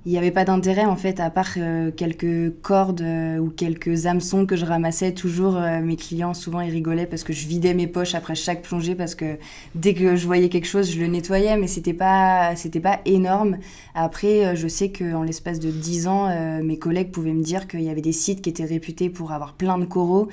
il 0.05 0.13
n'y 0.13 0.17
avait 0.17 0.31
pas 0.31 0.45
d'intérêt 0.45 0.85
en 0.85 0.95
fait, 0.95 1.19
à 1.19 1.29
part 1.29 1.49
euh, 1.57 1.91
quelques 1.91 2.61
cordes 2.61 3.01
euh, 3.01 3.37
ou 3.37 3.49
quelques 3.49 4.05
hameçons 4.05 4.45
que 4.45 4.55
je 4.55 4.65
ramassais 4.65 5.13
toujours. 5.13 5.57
Euh, 5.57 5.81
mes 5.81 5.97
clients, 5.97 6.33
souvent, 6.33 6.61
ils 6.61 6.71
rigolaient 6.71 7.05
parce 7.05 7.23
que 7.23 7.33
je 7.33 7.45
vidais 7.45 7.73
mes 7.73 7.85
poches 7.85 8.15
après 8.15 8.35
chaque 8.35 8.61
plongée 8.61 8.95
parce 8.95 9.13
que 9.13 9.37
dès 9.75 9.93
que 9.93 10.15
je 10.15 10.25
voyais 10.25 10.47
quelque 10.47 10.67
chose, 10.67 10.89
je 10.89 10.99
le 11.01 11.07
nettoyais, 11.07 11.57
mais 11.57 11.67
c'était 11.67 11.93
pas, 11.93 12.55
c'était 12.55 12.79
pas 12.79 13.01
énorme. 13.03 13.57
Après, 13.93 14.55
je 14.55 14.67
sais 14.69 14.89
qu'en 14.89 15.23
l'espace 15.23 15.59
de 15.59 15.69
10 15.69 16.07
ans, 16.07 16.61
mes 16.63 16.77
collègues 16.77 17.11
pouvaient 17.11 17.33
me 17.33 17.43
dire 17.43 17.67
qu'il 17.67 17.81
y 17.81 17.89
avait 17.89 18.01
des 18.01 18.13
sites 18.13 18.41
qui 18.41 18.49
étaient 18.49 18.65
réputés 18.65 19.09
pour 19.09 19.33
avoir 19.33 19.53
plein 19.53 19.77
de 19.77 19.85
coraux 19.85 20.29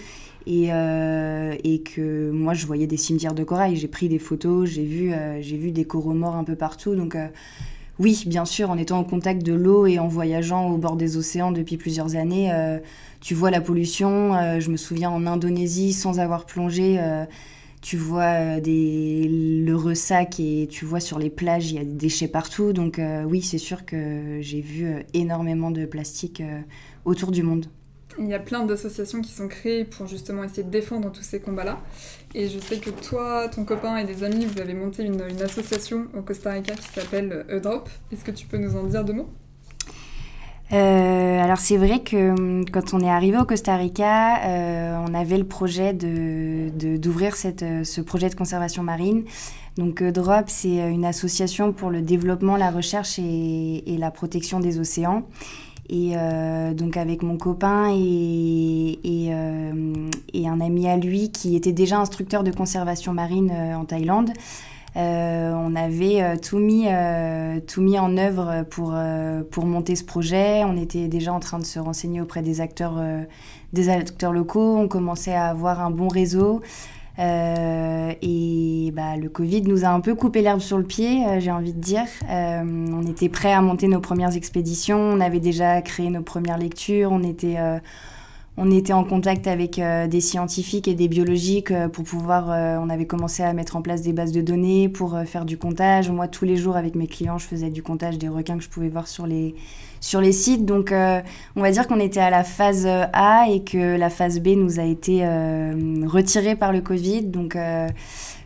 et, 0.46 0.68
que 1.84 2.30
moi 2.30 2.54
je 2.54 2.66
voyais 2.66 2.86
des 2.86 2.96
cimetières 2.96 3.34
de 3.34 3.42
corail. 3.42 3.76
J'ai 3.76 3.88
pris 3.88 4.08
des 4.08 4.20
photos, 4.20 4.68
j'ai 4.68 4.84
vu, 4.84 5.12
j'ai 5.40 5.56
vu 5.56 5.72
des 5.72 5.84
coraux 5.84 6.14
morts 6.14 6.36
un 6.36 6.44
peu 6.44 6.54
partout. 6.54 6.94
Donc 6.94 7.16
oui, 7.98 8.24
bien 8.26 8.44
sûr, 8.44 8.70
en 8.70 8.76
étant 8.76 8.98
en 8.98 9.04
contact 9.04 9.42
de 9.42 9.54
l'eau 9.54 9.86
et 9.86 9.98
en 9.98 10.06
voyageant 10.06 10.68
au 10.70 10.76
bord 10.76 10.96
des 10.96 11.16
océans 11.16 11.50
depuis 11.50 11.78
plusieurs 11.78 12.14
années, 12.14 12.52
euh, 12.52 12.78
tu 13.20 13.34
vois 13.34 13.50
la 13.50 13.62
pollution. 13.62 14.34
Euh, 14.34 14.60
je 14.60 14.70
me 14.70 14.76
souviens 14.76 15.10
en 15.10 15.26
Indonésie, 15.26 15.94
sans 15.94 16.20
avoir 16.20 16.44
plongé, 16.44 16.96
euh, 16.98 17.24
tu 17.80 17.96
vois 17.96 18.58
le 18.60 19.72
ressac 19.72 20.40
et 20.40 20.68
tu 20.70 20.84
vois 20.84 21.00
sur 21.00 21.18
les 21.18 21.30
plages, 21.30 21.70
il 21.70 21.76
y 21.76 21.78
a 21.78 21.84
des 21.84 21.92
déchets 21.92 22.28
partout. 22.28 22.72
Donc 22.72 23.00
oui, 23.26 23.42
c'est 23.42 23.58
sûr 23.58 23.86
que 23.86 24.38
j'ai 24.40 24.60
vu 24.60 25.04
énormément 25.14 25.70
de 25.70 25.86
plastique 25.86 26.42
autour 27.04 27.30
du 27.30 27.42
monde. 27.44 27.66
Il 28.18 28.28
y 28.28 28.34
a 28.34 28.38
plein 28.38 28.64
d'associations 28.64 29.20
qui 29.20 29.32
sont 29.32 29.48
créées 29.48 29.84
pour 29.84 30.06
justement 30.06 30.42
essayer 30.42 30.62
de 30.62 30.70
défendre 30.70 31.12
tous 31.12 31.22
ces 31.22 31.40
combats-là. 31.40 31.78
Et 32.34 32.48
je 32.48 32.58
sais 32.58 32.78
que 32.78 32.90
toi, 32.90 33.48
ton 33.48 33.64
copain 33.64 33.96
et 33.98 34.04
des 34.04 34.24
amis, 34.24 34.46
vous 34.46 34.60
avez 34.60 34.74
monté 34.74 35.04
une, 35.04 35.20
association 35.42 36.06
au 36.16 36.22
Costa 36.22 36.50
Rica 36.52 36.74
qui 36.74 36.88
s'appelle 36.88 37.44
Eudrop. 37.50 37.88
Est-ce 38.12 38.24
que 38.24 38.30
tu 38.30 38.46
peux 38.46 38.58
nous 38.58 38.76
en 38.76 38.84
dire 38.84 39.04
deux 39.04 39.12
mots? 39.12 39.28
Euh, 40.72 41.40
alors 41.40 41.58
c'est 41.58 41.76
vrai 41.76 42.00
que 42.00 42.30
hum, 42.30 42.64
quand 42.68 42.92
on 42.92 43.00
est 43.00 43.10
arrivé 43.10 43.38
au 43.38 43.44
Costa 43.44 43.76
Rica, 43.76 44.44
euh, 44.44 44.98
on 45.08 45.14
avait 45.14 45.38
le 45.38 45.44
projet 45.44 45.92
de, 45.92 46.70
d'ouvrir 46.96 47.34
euh, 47.62 47.84
ce 47.84 48.00
projet 48.00 48.28
de 48.28 48.34
conservation 48.34 48.82
marine. 48.82 49.24
Donc 49.76 50.02
Eudrop, 50.02 50.46
c'est 50.48 50.78
une 50.90 51.04
association 51.04 51.72
pour 51.72 51.90
le 51.90 52.02
développement, 52.02 52.56
la 52.56 52.70
recherche 52.70 53.18
et 53.18 53.96
la 53.98 54.10
protection 54.10 54.58
des 54.58 54.80
océans. 54.80 55.22
Et 55.88 56.12
euh, 56.16 56.74
donc 56.74 56.96
avec 56.96 57.22
mon 57.22 57.36
copain 57.36 57.90
et, 57.94 58.98
euh, 59.04 59.92
et, 60.32 60.48
un 60.48 60.60
ami 60.60 60.88
à 60.88 60.96
lui 60.96 61.30
qui 61.30 61.54
était 61.54 61.72
déjà 61.72 61.98
instructeur 61.98 62.42
de 62.42 62.50
conservation 62.50 63.12
marine 63.12 63.52
euh, 63.54 63.74
en 63.74 63.84
Thaïlande, 63.84 64.30
on 64.98 65.76
avait 65.76 66.38
tout, 66.38 66.58
mis, 66.58 66.86
tout 67.66 67.82
mis 67.82 67.98
en 67.98 68.16
œuvre 68.16 68.64
pour, 68.70 68.94
pour 69.50 69.66
monter 69.66 69.94
ce 69.94 70.02
projet. 70.02 70.64
On 70.64 70.78
était 70.78 71.06
déjà 71.06 71.34
en 71.34 71.40
train 71.40 71.58
de 71.58 71.66
se 71.66 71.78
renseigner 71.78 72.22
auprès 72.22 72.40
des 72.40 72.62
acteurs, 72.62 72.98
des 73.74 73.90
acteurs 73.90 74.32
locaux. 74.32 74.78
On 74.78 74.88
commençait 74.88 75.34
à 75.34 75.48
avoir 75.48 75.82
un 75.82 75.90
bon 75.90 76.08
réseau. 76.08 76.62
Euh, 77.18 78.12
et 78.20 78.90
bah, 78.92 79.16
le 79.16 79.28
Covid 79.28 79.62
nous 79.62 79.84
a 79.84 79.88
un 79.88 80.00
peu 80.00 80.14
coupé 80.14 80.42
l'herbe 80.42 80.60
sur 80.60 80.78
le 80.78 80.84
pied, 80.84 81.26
euh, 81.26 81.40
j'ai 81.40 81.50
envie 81.50 81.72
de 81.72 81.80
dire. 81.80 82.06
Euh, 82.28 82.62
on 82.62 83.06
était 83.06 83.28
prêts 83.28 83.52
à 83.52 83.62
monter 83.62 83.88
nos 83.88 84.00
premières 84.00 84.36
expéditions, 84.36 84.98
on 84.98 85.20
avait 85.20 85.40
déjà 85.40 85.80
créé 85.82 86.10
nos 86.10 86.22
premières 86.22 86.58
lectures, 86.58 87.10
on 87.12 87.22
était, 87.22 87.56
on 88.56 88.70
était 88.70 88.92
en 88.92 89.04
contact 89.04 89.46
avec 89.46 89.80
des 89.80 90.20
scientifiques 90.20 90.88
et 90.88 90.94
des 90.94 91.08
biologiques 91.08 91.72
pour 91.92 92.04
pouvoir. 92.04 92.48
on 92.48 92.88
avait 92.88 93.06
commencé 93.06 93.42
à 93.42 93.52
mettre 93.52 93.76
en 93.76 93.82
place 93.82 94.02
des 94.02 94.12
bases 94.12 94.32
de 94.32 94.40
données 94.40 94.88
pour 94.88 95.18
faire 95.26 95.44
du 95.44 95.58
comptage. 95.58 96.10
Moi, 96.10 96.28
tous 96.28 96.44
les 96.44 96.56
jours 96.56 96.76
avec 96.76 96.94
mes 96.94 97.06
clients, 97.06 97.38
je 97.38 97.46
faisais 97.46 97.70
du 97.70 97.82
comptage 97.82 98.18
des 98.18 98.28
requins 98.28 98.56
que 98.56 98.64
je 98.64 98.68
pouvais 98.68 98.88
voir 98.88 99.08
sur 99.08 99.26
les 99.26 99.54
sites. 100.32 100.64
Donc, 100.64 100.92
euh, 100.92 101.20
on 101.56 101.62
va 101.62 101.70
dire 101.70 101.86
qu'on 101.86 102.00
était 102.00 102.20
à 102.20 102.30
la 102.30 102.44
phase 102.44 102.86
A 102.86 103.48
et 103.48 103.62
que 103.62 103.96
la 103.96 104.10
phase 104.10 104.40
B 104.40 104.48
nous 104.48 104.80
a 104.80 104.84
été 104.84 105.20
euh, 105.22 106.04
retirée 106.06 106.56
par 106.56 106.72
le 106.72 106.80
Covid. 106.80 107.22
Donc, 107.24 107.56
euh, 107.56 107.88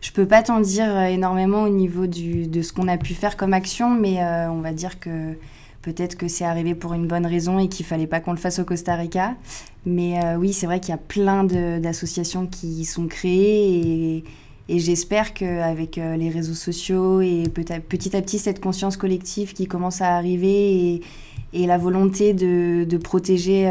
je 0.01 0.13
peux 0.13 0.27
pas 0.27 0.43
t'en 0.43 0.61
dire 0.61 0.99
énormément 1.03 1.63
au 1.63 1.69
niveau 1.69 2.07
de 2.07 2.63
ce 2.63 2.73
qu'on 2.73 2.89
a 2.89 2.97
pu 2.97 3.15
faire 3.15 3.37
comme 3.37 3.53
action, 3.53 3.91
mais 3.91 4.23
on 4.49 4.61
va 4.61 4.73
dire 4.73 4.99
que 4.99 5.37
Peut-être 5.83 6.17
que 6.17 6.29
c'est 6.29 6.45
arrivé 6.45 6.75
pour 6.75 6.93
une 6.93 7.07
bonne 7.07 7.27
raison 7.27 7.59
et 7.59 7.69
qu'il 7.69 7.87
fallait 7.87 8.07
pas 8.07 8.21
qu'on 8.21 8.33
le 8.33 8.39
fasse 8.39 8.59
au 8.59 8.65
Costa 8.65 8.95
Rica. 8.97 9.35
Mais 9.87 10.19
oui, 10.37 10.53
c'est 10.53 10.67
vrai 10.67 10.79
qu'il 10.79 10.91
y 10.91 10.95
a 10.95 10.99
plein 10.99 11.45
d'associations 11.45 12.47
qui 12.47 12.85
sont 12.85 13.07
créées 13.07 14.17
et, 14.17 14.25
et 14.69 14.79
j'espère 14.79 15.33
qu'avec 15.33 15.97
les 15.97 16.29
réseaux 16.29 16.55
sociaux 16.55 17.23
et 17.23 17.45
petit 17.49 18.15
à 18.15 18.21
petit 18.21 18.39
cette 18.39 18.61
conscience 18.61 18.99
collective 18.99 19.55
qui 19.55 19.67
commence 19.67 20.03
à 20.03 20.15
arriver 20.17 21.03
et, 21.53 21.67
la 21.67 21.79
volonté 21.79 22.35
de, 22.35 22.97
protéger 22.99 23.65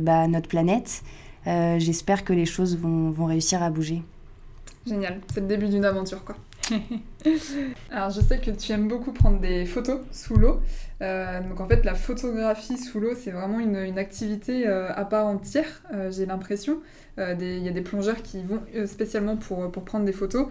bah, 0.00 0.28
notre 0.28 0.48
planète, 0.48 1.02
j'espère 1.44 2.24
que 2.24 2.32
les 2.32 2.46
choses 2.46 2.78
vont, 2.78 3.10
vont 3.10 3.26
réussir 3.26 3.64
à 3.64 3.70
bouger. 3.70 4.02
Génial, 4.86 5.20
c'est 5.34 5.40
le 5.40 5.46
début 5.46 5.68
d'une 5.68 5.84
aventure 5.84 6.24
quoi. 6.24 6.36
Alors 7.90 8.10
je 8.10 8.20
sais 8.20 8.38
que 8.38 8.50
tu 8.50 8.72
aimes 8.72 8.88
beaucoup 8.88 9.12
prendre 9.12 9.40
des 9.40 9.66
photos 9.66 10.00
sous 10.12 10.36
l'eau. 10.36 10.60
Euh, 11.00 11.40
donc 11.48 11.60
en 11.60 11.68
fait 11.68 11.84
la 11.84 11.94
photographie 11.94 12.76
sous 12.76 12.98
l'eau 12.98 13.14
c'est 13.14 13.30
vraiment 13.30 13.60
une, 13.60 13.98
activité 13.98 14.66
euh, 14.66 14.92
à 14.92 15.04
part 15.04 15.26
entière, 15.26 15.82
euh, 15.94 16.10
j'ai 16.10 16.26
l'impression. 16.26 16.80
Il 17.18 17.64
y 17.64 17.68
a 17.68 17.72
des 17.72 17.80
plongeurs 17.80 18.22
qui 18.22 18.40
vont 18.44 18.60
spécialement 18.86 19.36
pour, 19.36 19.68
prendre 19.72 20.04
des 20.04 20.12
photos. 20.12 20.46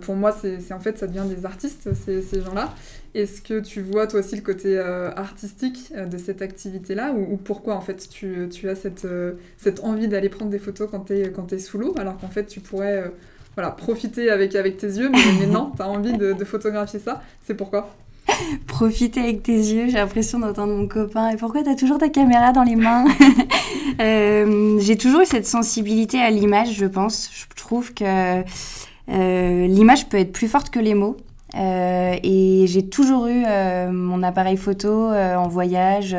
pour 0.00 0.16
moi 0.16 0.32
c'est 0.32 0.72
en 0.72 0.80
fait 0.80 0.96
ça 0.96 1.06
devient 1.06 1.26
des 1.28 1.44
artistes 1.44 1.90
ces, 1.92 2.40
gens-là. 2.40 2.72
Est-ce 3.14 3.42
que 3.42 3.60
tu 3.60 3.82
vois 3.82 4.06
toi 4.06 4.20
aussi 4.20 4.34
le 4.34 4.40
côté 4.40 4.78
artistique 4.78 5.92
de 5.94 6.16
cette 6.16 6.40
activité-là? 6.40 7.12
Ou, 7.12 7.34
ou, 7.34 7.36
pourquoi 7.36 7.74
en 7.74 7.82
fait 7.82 8.08
tu, 8.08 8.48
as 8.66 8.74
cette, 8.74 9.80
envie 9.82 10.08
d'aller 10.08 10.30
prendre 10.30 10.50
des 10.50 10.58
photos 10.58 10.88
quand 10.90 11.00
tu 11.00 11.12
es, 11.12 11.58
sous 11.58 11.76
l'eau 11.76 11.94
alors 11.98 12.16
qu'en 12.16 12.28
fait 12.28 12.46
tu 12.46 12.60
pourrais 12.60 13.12
profiter 13.76 14.30
avec 14.30 14.52
tes 14.78 14.86
yeux, 14.86 15.10
mais, 15.10 15.46
non, 15.46 15.72
tu 15.76 15.82
as 15.82 15.88
envie 15.88 16.16
de, 16.16 16.44
photographier 16.44 16.98
ça. 16.98 17.22
C'est 17.42 17.54
pourquoi? 17.54 17.94
Profiter 18.66 19.20
avec 19.20 19.42
tes 19.42 19.56
yeux, 19.56 19.86
j'ai 19.88 19.96
l'impression 19.96 20.38
d'entendre 20.38 20.74
mon 20.74 20.86
copain. 20.86 21.30
Et 21.30 21.36
pourquoi 21.36 21.62
tu 21.62 21.70
as 21.70 21.74
toujours 21.74 21.98
ta 21.98 22.08
caméra 22.08 22.52
dans 22.52 22.62
les 22.62 22.76
mains 22.76 23.04
euh, 24.00 24.78
J'ai 24.80 24.96
toujours 24.96 25.22
eu 25.22 25.26
cette 25.26 25.46
sensibilité 25.46 26.20
à 26.20 26.30
l'image, 26.30 26.74
je 26.74 26.86
pense. 26.86 27.30
Je 27.32 27.46
trouve 27.56 27.92
que 27.94 28.42
euh, 29.10 29.66
l'image 29.66 30.08
peut 30.08 30.18
être 30.18 30.32
plus 30.32 30.48
forte 30.48 30.70
que 30.70 30.80
les 30.80 30.94
mots. 30.94 31.16
Euh, 31.56 32.14
et 32.22 32.66
j'ai 32.68 32.86
toujours 32.86 33.26
eu 33.26 33.44
mon 33.90 34.22
appareil 34.22 34.56
photo 34.56 35.10
en 35.12 35.48
voyage. 35.48 36.16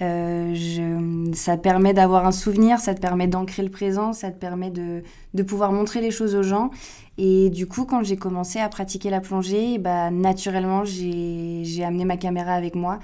Ça 0.00 1.56
permet 1.56 1.94
d'avoir 1.94 2.26
un 2.26 2.32
souvenir, 2.32 2.80
ça 2.80 2.94
te 2.94 3.00
permet 3.00 3.28
d'ancrer 3.28 3.62
le 3.62 3.70
présent, 3.70 4.12
ça 4.12 4.30
te 4.30 4.38
permet 4.38 4.70
de, 4.70 5.02
pouvoir 5.42 5.72
montrer 5.72 6.00
les 6.00 6.10
choses 6.10 6.34
aux 6.34 6.42
gens. 6.42 6.70
Et 7.18 7.50
du 7.50 7.66
coup, 7.66 7.84
quand 7.84 8.02
j'ai 8.02 8.16
commencé 8.16 8.58
à 8.58 8.68
pratiquer 8.68 9.10
la 9.10 9.20
plongée, 9.20 9.78
bah, 9.78 10.10
naturellement, 10.10 10.84
j'ai 10.84 11.84
amené 11.84 12.04
ma 12.04 12.16
caméra 12.16 12.52
avec 12.54 12.74
moi. 12.74 12.98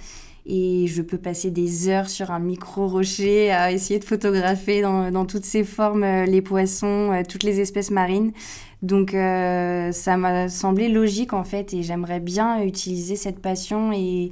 Et 0.47 0.87
je 0.87 1.03
peux 1.03 1.19
passer 1.19 1.51
des 1.51 1.91
heures 1.91 2.09
sur 2.09 2.31
un 2.31 2.39
micro-rocher 2.39 3.51
à 3.51 3.71
essayer 3.71 3.99
de 4.01 4.05
photographier 4.05 4.81
dans, 4.81 5.11
dans 5.11 5.27
toutes 5.27 5.45
ses 5.45 5.63
formes 5.63 6.05
euh, 6.05 6.25
les 6.25 6.41
poissons, 6.41 7.13
euh, 7.13 7.23
toutes 7.29 7.43
les 7.43 7.61
espèces 7.61 7.91
marines. 7.91 8.33
Donc 8.81 9.11
ça 9.11 10.17
m'a 10.17 10.49
semblé 10.49 10.89
logique 10.89 11.33
en 11.33 11.43
fait 11.43 11.75
et 11.75 11.83
j'aimerais 11.83 12.21
bien 12.21 12.63
utiliser 12.63 13.17
cette 13.17 13.41
passion 13.41 13.93
et, 13.93 14.31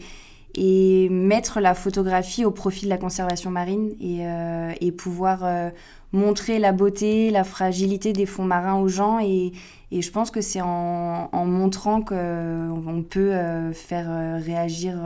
et 0.57 1.09
mettre 1.11 1.61
la 1.61 1.75
photographie 1.75 2.45
au 2.45 2.51
profit 2.51 2.87
de 2.87 2.91
la 2.91 2.97
conservation 2.97 3.51
marine 3.51 3.91
et, 4.01 4.27
euh, 4.27 4.73
pouvoir 4.97 5.45
euh, 5.45 5.69
montrer 6.13 6.59
la 6.59 6.73
beauté, 6.73 7.31
la 7.31 7.45
fragilité 7.45 8.15
des 8.15 8.25
fonds 8.25 8.45
marins 8.45 8.81
aux 8.81 8.89
gens. 8.89 9.21
Et, 9.21 9.53
je 9.93 10.11
pense 10.11 10.31
que 10.31 10.41
c'est 10.41 10.63
en, 10.63 11.29
en, 11.31 11.45
montrant 11.47 12.03
qu'on 12.03 13.05
peut 13.09 13.33
euh, 13.33 13.73
faire 13.73 14.43
réagir, 14.43 14.99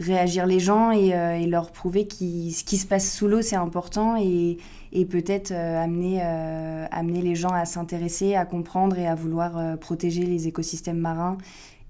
réagir 0.00 0.46
les 0.46 0.60
gens 0.60 0.92
et, 0.92 1.08
et 1.08 1.46
leur 1.46 1.72
prouver 1.72 2.06
que 2.06 2.14
ce 2.14 2.64
qui 2.64 2.78
se 2.78 2.86
passe 2.86 3.12
sous 3.12 3.28
l'eau, 3.28 3.42
c'est 3.42 3.56
important 3.56 4.16
et, 4.16 4.58
et 4.92 5.04
peut-être 5.04 5.52
amener, 5.52 6.22
amener 6.22 7.20
les 7.20 7.34
gens 7.34 7.52
à 7.52 7.64
s'intéresser, 7.64 8.34
à 8.34 8.46
comprendre 8.46 8.98
et 8.98 9.06
à 9.06 9.14
vouloir 9.14 9.78
protéger 9.78 10.22
les 10.22 10.48
écosystèmes 10.48 10.98
marins 10.98 11.38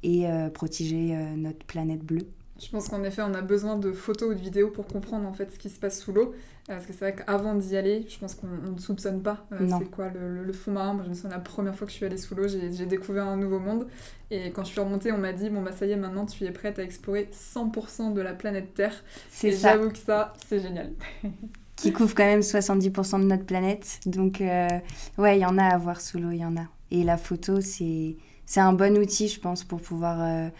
et 0.03 0.27
protéger 0.53 1.17
notre 1.37 1.65
planète 1.65 2.05
bleue. 2.05 2.27
Je 2.63 2.71
pense 2.71 2.89
qu'en 2.89 3.03
effet, 3.03 3.23
on 3.23 3.35
a 3.35 3.43
besoin 3.43 3.77
de 3.77 3.93
photos 3.93 4.31
ou 4.31 4.35
de 4.35 4.41
vidéos 4.41 4.69
pour 4.69 4.87
comprendre 4.87 5.27
en 5.27 5.33
fait 5.33 5.53
ce 5.53 5.59
qui 5.59 5.69
se 5.69 5.81
passe 5.81 6.01
sous 6.01 6.13
l'eau. 6.13 6.33
Euh, 6.71 6.75
parce 6.75 6.87
que 6.87 6.93
c'est 6.93 7.01
vrai 7.01 7.15
qu'avant 7.15 7.57
d'y 7.57 7.77
aller, 7.77 8.07
je 8.09 8.17
pense 8.21 8.37
qu'on 8.37 8.47
ne 8.47 8.79
soupçonne 8.79 9.21
pas 9.21 9.45
euh, 9.51 9.69
c'est 9.79 9.91
quoi 9.91 10.11
le, 10.11 10.53
fond 10.53 10.71
marin. 10.71 10.95
Moi, 10.95 11.03
je 11.05 11.09
me 11.09 11.15
souviens 11.15 11.31
la 11.31 11.41
première 11.41 11.75
fois 11.75 11.87
que 11.87 11.93
je 11.93 11.97
suis 11.97 12.07
allée 12.07 12.17
sous 12.17 12.37
l'eau, 12.37 12.47
j'ai 12.47 12.87
découvert 12.87 13.27
un 13.27 13.37
nouveau 13.37 13.59
monde. 13.59 13.89
Et 14.31 14.53
quand 14.53 14.63
je 14.63 14.71
suis 14.71 14.81
remontée, 14.81 15.11
on 15.11 15.19
m'a 15.19 15.33
dit 15.33 15.51
bon 15.51 15.61
bah 15.61 15.73
ça 15.73 15.87
y 15.87 15.91
est, 15.91 15.97
maintenant 15.97 16.25
tu 16.25 16.45
es 16.45 16.53
prête 16.53 16.79
à 16.79 16.85
explorer 16.85 17.29
100% 17.33 18.15
de 18.15 18.21
la 18.21 18.33
planète 18.33 18.75
Terre. 18.75 18.95
C'est 19.29 19.51
ça. 19.51 19.73
J'avoue 19.73 19.91
que 19.91 19.99
ça, 19.99 20.33
c'est 20.47 20.61
génial. 20.61 20.93
qui 21.77 21.93
couvre 21.93 22.15
quand 22.15 22.25
même 22.25 22.41
70% 22.41 23.23
de 23.23 23.27
notre 23.27 23.45
planète. 23.45 23.99
Donc 24.07 24.41
euh, 24.41 24.69
ouais, 25.19 25.37
il 25.37 25.43
y 25.43 25.47
en 25.47 25.59
a 25.59 25.65
à 25.65 25.79
voir 25.79 26.01
sous 26.01 26.19
l'eau, 26.19 26.31
il 26.31 26.39
y 26.39 26.45
en 26.45 26.57
a. 26.57 26.67
Et 26.93 27.03
la 27.03 27.17
photo, 27.17 27.61
c'est 27.61 28.17
un 28.55 28.73
bon 28.73 28.97
outil, 28.99 29.27
je 29.27 29.41
pense, 29.41 29.65
pour 29.65 29.81
pouvoir 29.81 30.51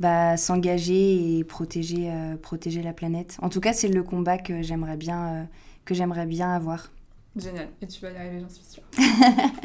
bah, 0.00 0.36
s'engager 0.38 1.38
et 1.38 1.44
protéger, 1.44 2.10
euh, 2.10 2.36
protéger 2.36 2.82
la 2.82 2.94
planète. 2.94 3.36
En 3.42 3.50
tout 3.50 3.60
cas, 3.60 3.74
c'est 3.74 3.88
le 3.88 4.02
combat 4.02 4.38
que 4.38 4.62
j'aimerais 4.62 4.96
bien, 4.96 5.28
euh, 5.28 5.44
que 5.84 5.94
j'aimerais 5.94 6.24
bien 6.24 6.50
avoir. 6.50 6.90
Génial, 7.36 7.68
et 7.82 7.86
tu 7.86 8.00
vas 8.00 8.10
y 8.10 8.16
arriver, 8.16 8.40
j'en 8.40 8.48
suis 8.48 8.64
sûre. 8.64 8.82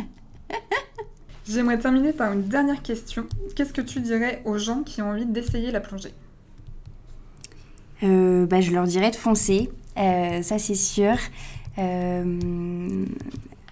J'aimerais 1.48 1.78
terminer 1.78 2.12
par 2.12 2.34
une 2.34 2.44
dernière 2.44 2.82
question. 2.82 3.28
Qu'est-ce 3.56 3.72
que 3.72 3.82
tu 3.82 4.02
dirais 4.02 4.42
aux 4.46 4.58
gens 4.58 4.82
qui 4.82 5.04
ont 5.04 5.12
envie 5.12 5.28
d'essayer 5.28 5.72
la 5.72 5.80
plongée? 5.80 6.12
Euh, 8.02 8.48
bah, 8.48 8.62
Je 8.62 8.72
leur 8.72 8.86
dirais 8.86 9.12
de 9.12 9.16
foncer, 9.16 9.70
ça 9.96 10.58
c'est 10.58 10.74
sûr. 10.76 11.16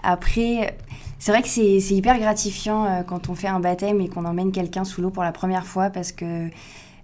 Après, 0.03 0.75
c'est 1.19 1.31
vrai 1.31 1.41
que 1.41 1.47
c'est 1.47 1.79
hyper 1.79 2.19
gratifiant 2.19 2.85
euh, 2.85 3.01
quand 3.03 3.29
on 3.29 3.35
fait 3.35 3.47
un 3.47 3.61
baptême 3.61 4.01
et 4.01 4.09
qu'on 4.09 4.25
emmène 4.25 4.51
quelqu'un 4.51 4.83
sous 4.83 5.01
l'eau 5.01 5.09
pour 5.09 5.23
la 5.23 5.31
première 5.31 5.65
fois 5.65 5.89
parce 5.89 6.11
que 6.11 6.49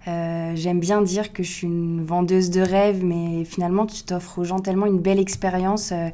euh, 0.08 0.52
j'aime 0.54 0.80
bien 0.80 1.02
dire 1.02 1.32
que 1.32 1.42
je 1.42 1.50
suis 1.50 1.66
une 1.66 2.04
vendeuse 2.04 2.50
de 2.50 2.60
rêves, 2.60 3.02
mais 3.04 3.44
finalement, 3.44 3.86
tu 3.86 4.02
t'offres 4.02 4.38
aux 4.38 4.44
gens 4.44 4.58
tellement 4.58 4.86
une 4.86 4.98
belle 4.98 5.18
expérience. 5.18 5.92
Euh, 5.92 6.08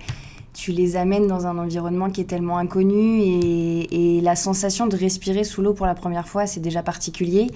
tu 0.55 0.73
les 0.73 0.97
amènes 0.97 1.27
dans 1.27 1.47
un 1.47 1.59
environnement 1.59 2.09
qui 2.09 2.23
est 2.23 2.25
tellement 2.25 2.59
inconnu 2.59 3.21
et, 3.21 4.17
et 4.17 4.21
la 4.23 4.37
sensation 4.37 4.87
de 4.87 4.97
respirer 4.97 5.45
sous 5.45 5.61
l'eau 5.61 5.75
pour 5.75 5.85
la 5.85 5.95
première 5.95 6.29
fois, 6.29 6.47
c'est 6.47 6.61
déjà 6.61 6.83
particulier. 6.83 7.49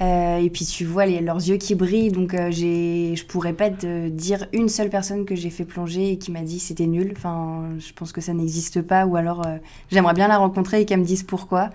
Euh, 0.00 0.38
et 0.38 0.48
puis 0.48 0.64
tu 0.64 0.84
vois 0.84 1.06
leurs 1.06 1.36
yeux 1.36 1.56
qui 1.56 1.74
brillent, 1.74 2.12
donc 2.12 2.34
euh, 2.34 2.50
j'ai, 2.52 3.16
je 3.16 3.26
pourrais 3.26 3.52
pas 3.52 3.68
te 3.68 4.08
dire 4.08 4.46
une 4.52 4.68
seule 4.68 4.90
personne 4.90 5.24
que 5.24 5.34
j'ai 5.34 5.50
fait 5.50 5.64
plonger 5.64 6.12
et 6.12 6.18
qui 6.18 6.30
m'a 6.30 6.42
dit 6.42 6.60
c'était 6.60 6.86
nul. 6.86 7.12
Enfin, 7.16 7.64
je 7.78 7.92
pense 7.92 8.12
que 8.12 8.20
ça 8.20 8.32
n'existe 8.32 8.80
pas, 8.80 9.06
ou 9.06 9.16
alors 9.16 9.44
euh, 9.44 9.56
j'aimerais 9.90 10.14
bien 10.14 10.28
la 10.28 10.38
rencontrer 10.38 10.82
et 10.82 10.84
qu'elle 10.84 11.00
me 11.00 11.04
dise 11.04 11.24
pourquoi. 11.24 11.70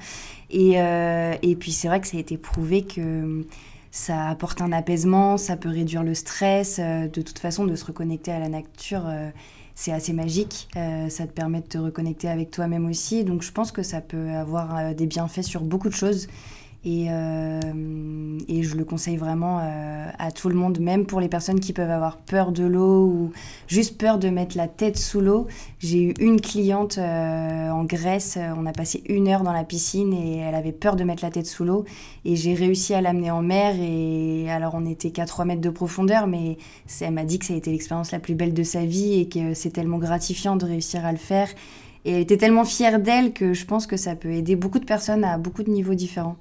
Et, 0.50 0.74
et 0.76 1.56
puis 1.56 1.72
c'est 1.72 1.88
vrai 1.88 2.00
que 2.00 2.06
ça 2.06 2.16
a 2.16 2.20
été 2.20 2.38
prouvé 2.38 2.84
que 2.84 3.44
ça 3.90 4.28
apporte 4.30 4.62
un 4.62 4.72
apaisement, 4.72 5.38
ça 5.38 5.58
peut 5.58 5.70
réduire 5.70 6.04
le 6.04 6.14
stress. 6.14 6.80
de 6.80 7.22
toute 7.22 7.40
façon, 7.40 7.66
de 7.66 7.76
se 7.76 7.86
reconnecter 7.86 8.32
à 8.32 8.38
la 8.38 8.50
nature, 8.50 9.02
c'est 9.74 9.92
assez 9.92 10.14
magique. 10.14 10.68
ça 10.76 11.26
te 11.26 11.32
permet 11.32 11.62
de 11.62 11.66
te 11.66 11.80
reconnecter 11.80 12.28
avec 12.28 12.52
toi-même 12.52 12.86
aussi. 12.86 13.24
Donc 13.24 13.42
je 13.42 13.52
pense 13.52 13.72
que 13.72 13.82
ça 13.82 14.00
peut 14.00 14.30
avoir 14.30 14.94
des 14.94 15.08
bienfaits 15.08 15.42
sur 15.42 15.62
beaucoup 15.62 15.90
de 15.90 15.96
choses. 15.96 16.28
Et, 16.86 17.06
euh, 17.10 17.62
et, 18.50 18.62
je 18.62 18.76
le 18.76 18.84
conseille 18.84 19.16
vraiment 19.16 19.60
euh, 19.62 20.08
à 20.20 20.32
tout 20.32 20.50
le 20.50 20.56
monde, 20.56 20.80
même 20.82 21.06
pour 21.06 21.22
les 21.22 21.30
personnes 21.30 21.62
qui 21.62 21.72
peuvent 21.72 21.90
avoir 21.90 22.18
peur 22.18 22.52
de 22.52 22.66
l'eau 22.66 23.06
ou 23.06 23.32
juste 23.68 23.98
peur 23.98 24.20
de 24.20 24.28
mettre 24.28 24.58
la 24.58 24.68
tête 24.68 24.98
sous 24.98 25.22
l'eau. 25.22 25.48
J'ai 25.80 26.02
eu 26.02 26.14
une 26.20 26.42
cliente 26.42 26.98
euh, 26.98 27.70
en 27.70 27.86
Grèce, 27.86 28.38
on 28.58 28.66
a 28.66 28.74
passé 28.74 29.02
une 29.08 29.30
heure 29.30 29.44
dans 29.44 29.54
la 29.54 29.64
piscine 29.64 30.14
et 30.14 30.40
elle 30.40 30.56
avait 30.56 30.74
peur 30.74 30.98
de 30.98 31.06
mettre 31.06 31.24
la 31.24 31.32
tête 31.32 31.46
sous 31.46 31.64
l'eau. 31.64 31.86
Et 32.26 32.36
j'ai 32.36 32.54
réussi 32.54 32.94
à 32.94 33.00
l'amener 33.00 33.32
en 33.32 33.42
mer. 33.42 33.76
Et 33.80 34.52
alors 34.52 34.74
on 34.76 34.86
était 34.86 35.12
qu'à 35.12 35.26
3 35.26 35.46
mètres 35.46 35.62
de 35.62 35.70
profondeur, 35.70 36.28
mais 36.28 36.58
elle 37.00 37.14
m'a 37.14 37.24
dit 37.24 37.40
que 37.40 37.46
ça 37.46 37.54
a 37.54 37.58
été 37.58 37.72
l'expérience 37.72 38.12
la 38.12 38.20
plus 38.20 38.36
belle 38.36 38.54
de 38.54 38.64
sa 38.64 38.86
vie 38.86 39.22
et 39.22 39.30
que 39.30 39.54
c'est 39.54 39.72
tellement 39.72 40.00
gratifiant 40.00 40.58
de 40.58 40.66
réussir 40.66 41.06
à 41.06 41.14
le 41.14 41.18
faire. 41.18 41.48
Et 42.04 42.12
elle 42.12 42.22
était 42.22 42.36
tellement 42.36 42.66
fière 42.66 43.00
d'elle 43.00 43.32
que 43.32 43.54
je 43.54 43.66
pense 43.66 43.88
que 43.88 43.96
ça 43.96 44.18
peut 44.18 44.32
aider 44.32 44.58
beaucoup 44.58 44.80
de 44.80 44.86
personnes 44.86 45.24
à 45.24 45.38
beaucoup 45.38 45.64
de 45.64 45.70
niveaux 45.70 45.94
différents. 45.94 46.36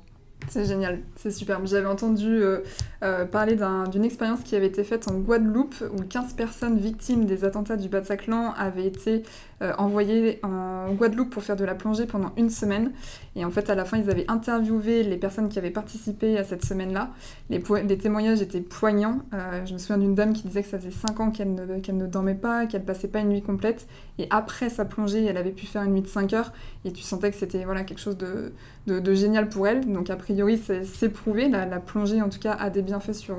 C'est 0.48 0.64
génial, 0.64 1.00
c'est 1.16 1.30
super. 1.30 1.64
J'avais 1.66 1.86
entendu 1.86 2.42
euh, 2.42 2.60
euh, 3.02 3.24
parler 3.24 3.56
d'une 3.90 4.04
expérience 4.04 4.40
qui 4.40 4.56
avait 4.56 4.66
été 4.66 4.84
faite 4.84 5.08
en 5.08 5.14
Guadeloupe 5.14 5.74
où 5.92 6.02
15 6.02 6.34
personnes 6.34 6.78
victimes 6.78 7.24
des 7.24 7.44
attentats 7.44 7.76
du 7.76 7.88
Bataclan 7.88 8.52
avaient 8.56 8.86
été 8.86 9.22
euh, 9.62 9.72
envoyées 9.78 10.40
en 10.42 10.92
Guadeloupe 10.92 11.30
pour 11.30 11.42
faire 11.42 11.56
de 11.56 11.64
la 11.64 11.74
plongée 11.74 12.06
pendant 12.06 12.32
une 12.36 12.50
semaine. 12.50 12.92
Et 13.36 13.44
en 13.44 13.50
fait, 13.50 13.70
à 13.70 13.74
la 13.74 13.84
fin, 13.84 13.98
ils 13.98 14.10
avaient 14.10 14.26
interviewé 14.28 15.02
les 15.04 15.16
personnes 15.16 15.48
qui 15.48 15.58
avaient 15.58 15.70
participé 15.70 16.36
à 16.36 16.44
cette 16.44 16.64
semaine-là. 16.64 17.10
Les, 17.48 17.62
témoignages 17.98 18.42
étaient 18.42 18.60
poignants. 18.60 19.20
je 19.64 19.72
me 19.72 19.78
souviens 19.78 19.98
d'une 19.98 20.14
dame 20.14 20.32
qui 20.32 20.46
disait 20.46 20.62
que 20.62 20.68
ça 20.68 20.78
faisait 20.78 20.90
5 20.90 21.20
ans 21.20 21.30
qu'elle 21.30 21.54
ne, 21.54 21.64
ne 21.64 22.06
dormait 22.06 22.34
pas, 22.34 22.66
qu'elle 22.66 22.84
passait 22.84 23.08
pas 23.08 23.20
une 23.20 23.28
nuit 23.28 23.42
complète. 23.42 23.86
Et 24.18 24.26
après 24.30 24.68
sa 24.68 24.84
plongée, 24.84 25.24
elle 25.24 25.36
avait 25.36 25.52
pu 25.52 25.66
faire 25.66 25.82
une 25.82 25.94
nuit 25.94 26.02
de 26.02 26.08
5 26.08 26.32
heures. 26.34 26.52
Et 26.84 26.92
tu 26.92 27.02
sentais 27.02 27.30
que 27.30 27.36
c'était 27.36 27.64
voilà, 27.64 27.84
quelque 27.84 28.00
chose 28.00 28.18
de 28.18 28.52
de, 28.86 29.14
génial 29.14 29.48
pour 29.48 29.66
elle. 29.66 29.90
Donc 29.92 30.10
a 30.10 30.16
priori, 30.16 30.58
c'est 30.58 31.08
prouvé. 31.08 31.48
La, 31.48 31.66
plongée, 31.80 32.22
en 32.22 32.28
tout 32.28 32.38
cas, 32.38 32.52
a 32.52 32.70
des 32.70 32.82
bienfaits 32.82 33.12
sur, 33.12 33.36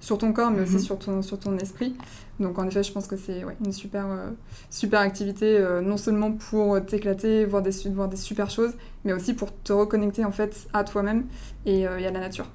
sur 0.00 0.18
ton 0.18 0.32
corps, 0.32 0.50
mais 0.50 0.62
aussi 0.62 0.74
mhm. 0.74 0.80
sur 0.80 0.98
ton, 0.98 1.22
sur 1.22 1.38
ton 1.38 1.56
esprit. 1.58 1.94
Donc 2.40 2.58
en 2.58 2.66
effet, 2.66 2.82
je 2.82 2.92
pense 2.92 3.06
que 3.06 3.16
c'est 3.16 3.44
une 3.64 3.72
super, 3.72 4.06
super 4.70 5.00
activité, 5.00 5.64
non 5.82 5.96
seulement 5.96 6.32
pour 6.32 6.84
t'éclater, 6.84 7.44
voir 7.44 7.62
des, 7.62 7.70
voir 7.90 8.08
des 8.08 8.16
super 8.16 8.50
choses, 8.50 8.72
mais 9.04 9.12
aussi 9.12 9.34
pour 9.34 9.50
te 9.62 9.72
reconnecter 9.72 10.24
en 10.24 10.32
fait 10.32 10.66
à 10.72 10.84
toi-même 10.84 11.24
et, 11.66 11.80
et 11.80 11.86
à 11.86 12.10
la 12.10 12.20
nature. 12.20 12.46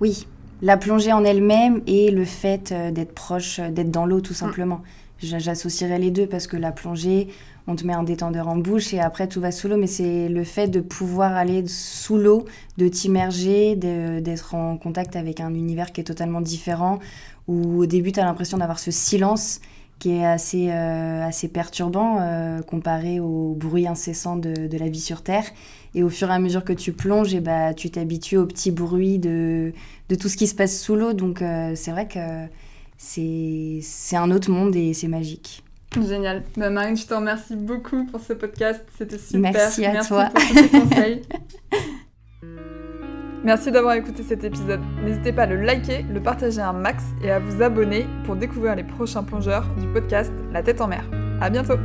Oui, 0.00 0.26
la 0.62 0.76
plongée 0.76 1.12
en 1.12 1.24
elle-même 1.24 1.82
et 1.86 2.10
le 2.10 2.24
fait 2.24 2.72
euh, 2.72 2.90
d'être 2.92 3.12
proche, 3.12 3.58
euh, 3.58 3.70
d'être 3.70 3.90
dans 3.90 4.06
l'eau 4.06 4.20
tout 4.20 4.32
simplement. 4.32 4.80
J'associerais 5.18 6.00
les 6.00 6.10
deux 6.10 6.26
parce 6.26 6.48
que 6.48 6.56
la 6.56 6.72
plongée, 6.72 7.28
on 7.68 7.76
te 7.76 7.86
met 7.86 7.92
un 7.92 8.02
détendeur 8.02 8.48
en 8.48 8.56
bouche 8.56 8.92
et 8.92 8.98
après 8.98 9.28
tout 9.28 9.40
va 9.40 9.52
sous 9.52 9.68
l'eau, 9.68 9.76
mais 9.76 9.86
c'est 9.86 10.28
le 10.28 10.42
fait 10.42 10.66
de 10.66 10.80
pouvoir 10.80 11.36
aller 11.36 11.64
sous 11.68 12.16
l'eau, 12.16 12.44
de 12.76 12.88
t'immerger, 12.88 13.76
d'être 13.76 14.56
en 14.56 14.76
contact 14.76 15.14
avec 15.14 15.38
un 15.38 15.54
univers 15.54 15.92
qui 15.92 16.00
est 16.00 16.04
totalement 16.04 16.40
différent, 16.40 16.98
où 17.46 17.78
au 17.78 17.86
début 17.86 18.10
tu 18.10 18.18
as 18.18 18.24
l'impression 18.24 18.58
d'avoir 18.58 18.80
ce 18.80 18.90
silence 18.90 19.60
qui 20.00 20.10
est 20.10 20.26
assez, 20.26 20.70
euh, 20.72 21.24
assez 21.24 21.46
perturbant 21.46 22.18
comparé 22.66 23.20
au 23.20 23.54
bruit 23.56 23.86
incessant 23.86 24.34
de, 24.34 24.66
de, 24.66 24.76
la 24.76 24.88
vie 24.88 24.98
sur 24.98 25.22
Terre. 25.22 25.44
Et 25.94 26.02
au 26.02 26.08
fur 26.08 26.30
et 26.30 26.32
à 26.32 26.38
mesure 26.38 26.64
que 26.64 26.72
tu 26.72 26.92
plonges, 26.92 27.34
et 27.34 27.40
bah, 27.40 27.74
tu 27.74 27.90
t'habitues 27.90 28.38
au 28.38 28.46
petit 28.46 28.70
bruit 28.70 29.18
de, 29.18 29.72
de 30.08 30.14
tout 30.14 30.28
ce 30.28 30.36
qui 30.36 30.46
se 30.46 30.54
passe 30.54 30.80
sous 30.80 30.96
l'eau. 30.96 31.12
Donc 31.12 31.42
euh, 31.42 31.72
c'est 31.74 31.90
vrai 31.90 32.08
que 32.08 32.18
c'est 32.96 34.16
un 34.16 34.30
autre 34.30 34.50
monde 34.50 34.74
et 34.76 34.94
c'est 34.94 35.08
magique. 35.08 35.62
Génial. 36.00 36.42
Bah, 36.56 36.70
Marine, 36.70 36.96
je 36.96 37.06
te 37.06 37.14
remercie 37.14 37.56
beaucoup 37.56 38.06
pour 38.06 38.20
ce 38.20 38.32
podcast. 38.32 38.82
C'était 38.96 39.18
super. 39.18 39.40
Merci 39.40 39.84
à 39.84 40.02
toi. 40.04 40.26
Pour 40.26 40.42
tous 40.42 40.54
tes 40.54 40.68
conseils. 40.68 41.22
Merci 43.44 43.72
d'avoir 43.72 43.94
écouté 43.94 44.22
cet 44.22 44.44
épisode. 44.44 44.80
N'hésitez 45.04 45.32
pas 45.32 45.42
à 45.42 45.46
le 45.46 45.56
liker, 45.56 46.04
le 46.08 46.22
partager 46.22 46.60
un 46.60 46.72
max 46.72 47.02
et 47.24 47.30
à 47.30 47.40
vous 47.40 47.60
abonner 47.60 48.06
pour 48.24 48.36
découvrir 48.36 48.76
les 48.76 48.84
prochains 48.84 49.24
plongeurs 49.24 49.66
du 49.80 49.88
podcast 49.88 50.32
La 50.52 50.62
tête 50.62 50.80
en 50.80 50.86
mer. 50.86 51.04
À 51.40 51.50
bientôt! 51.50 51.76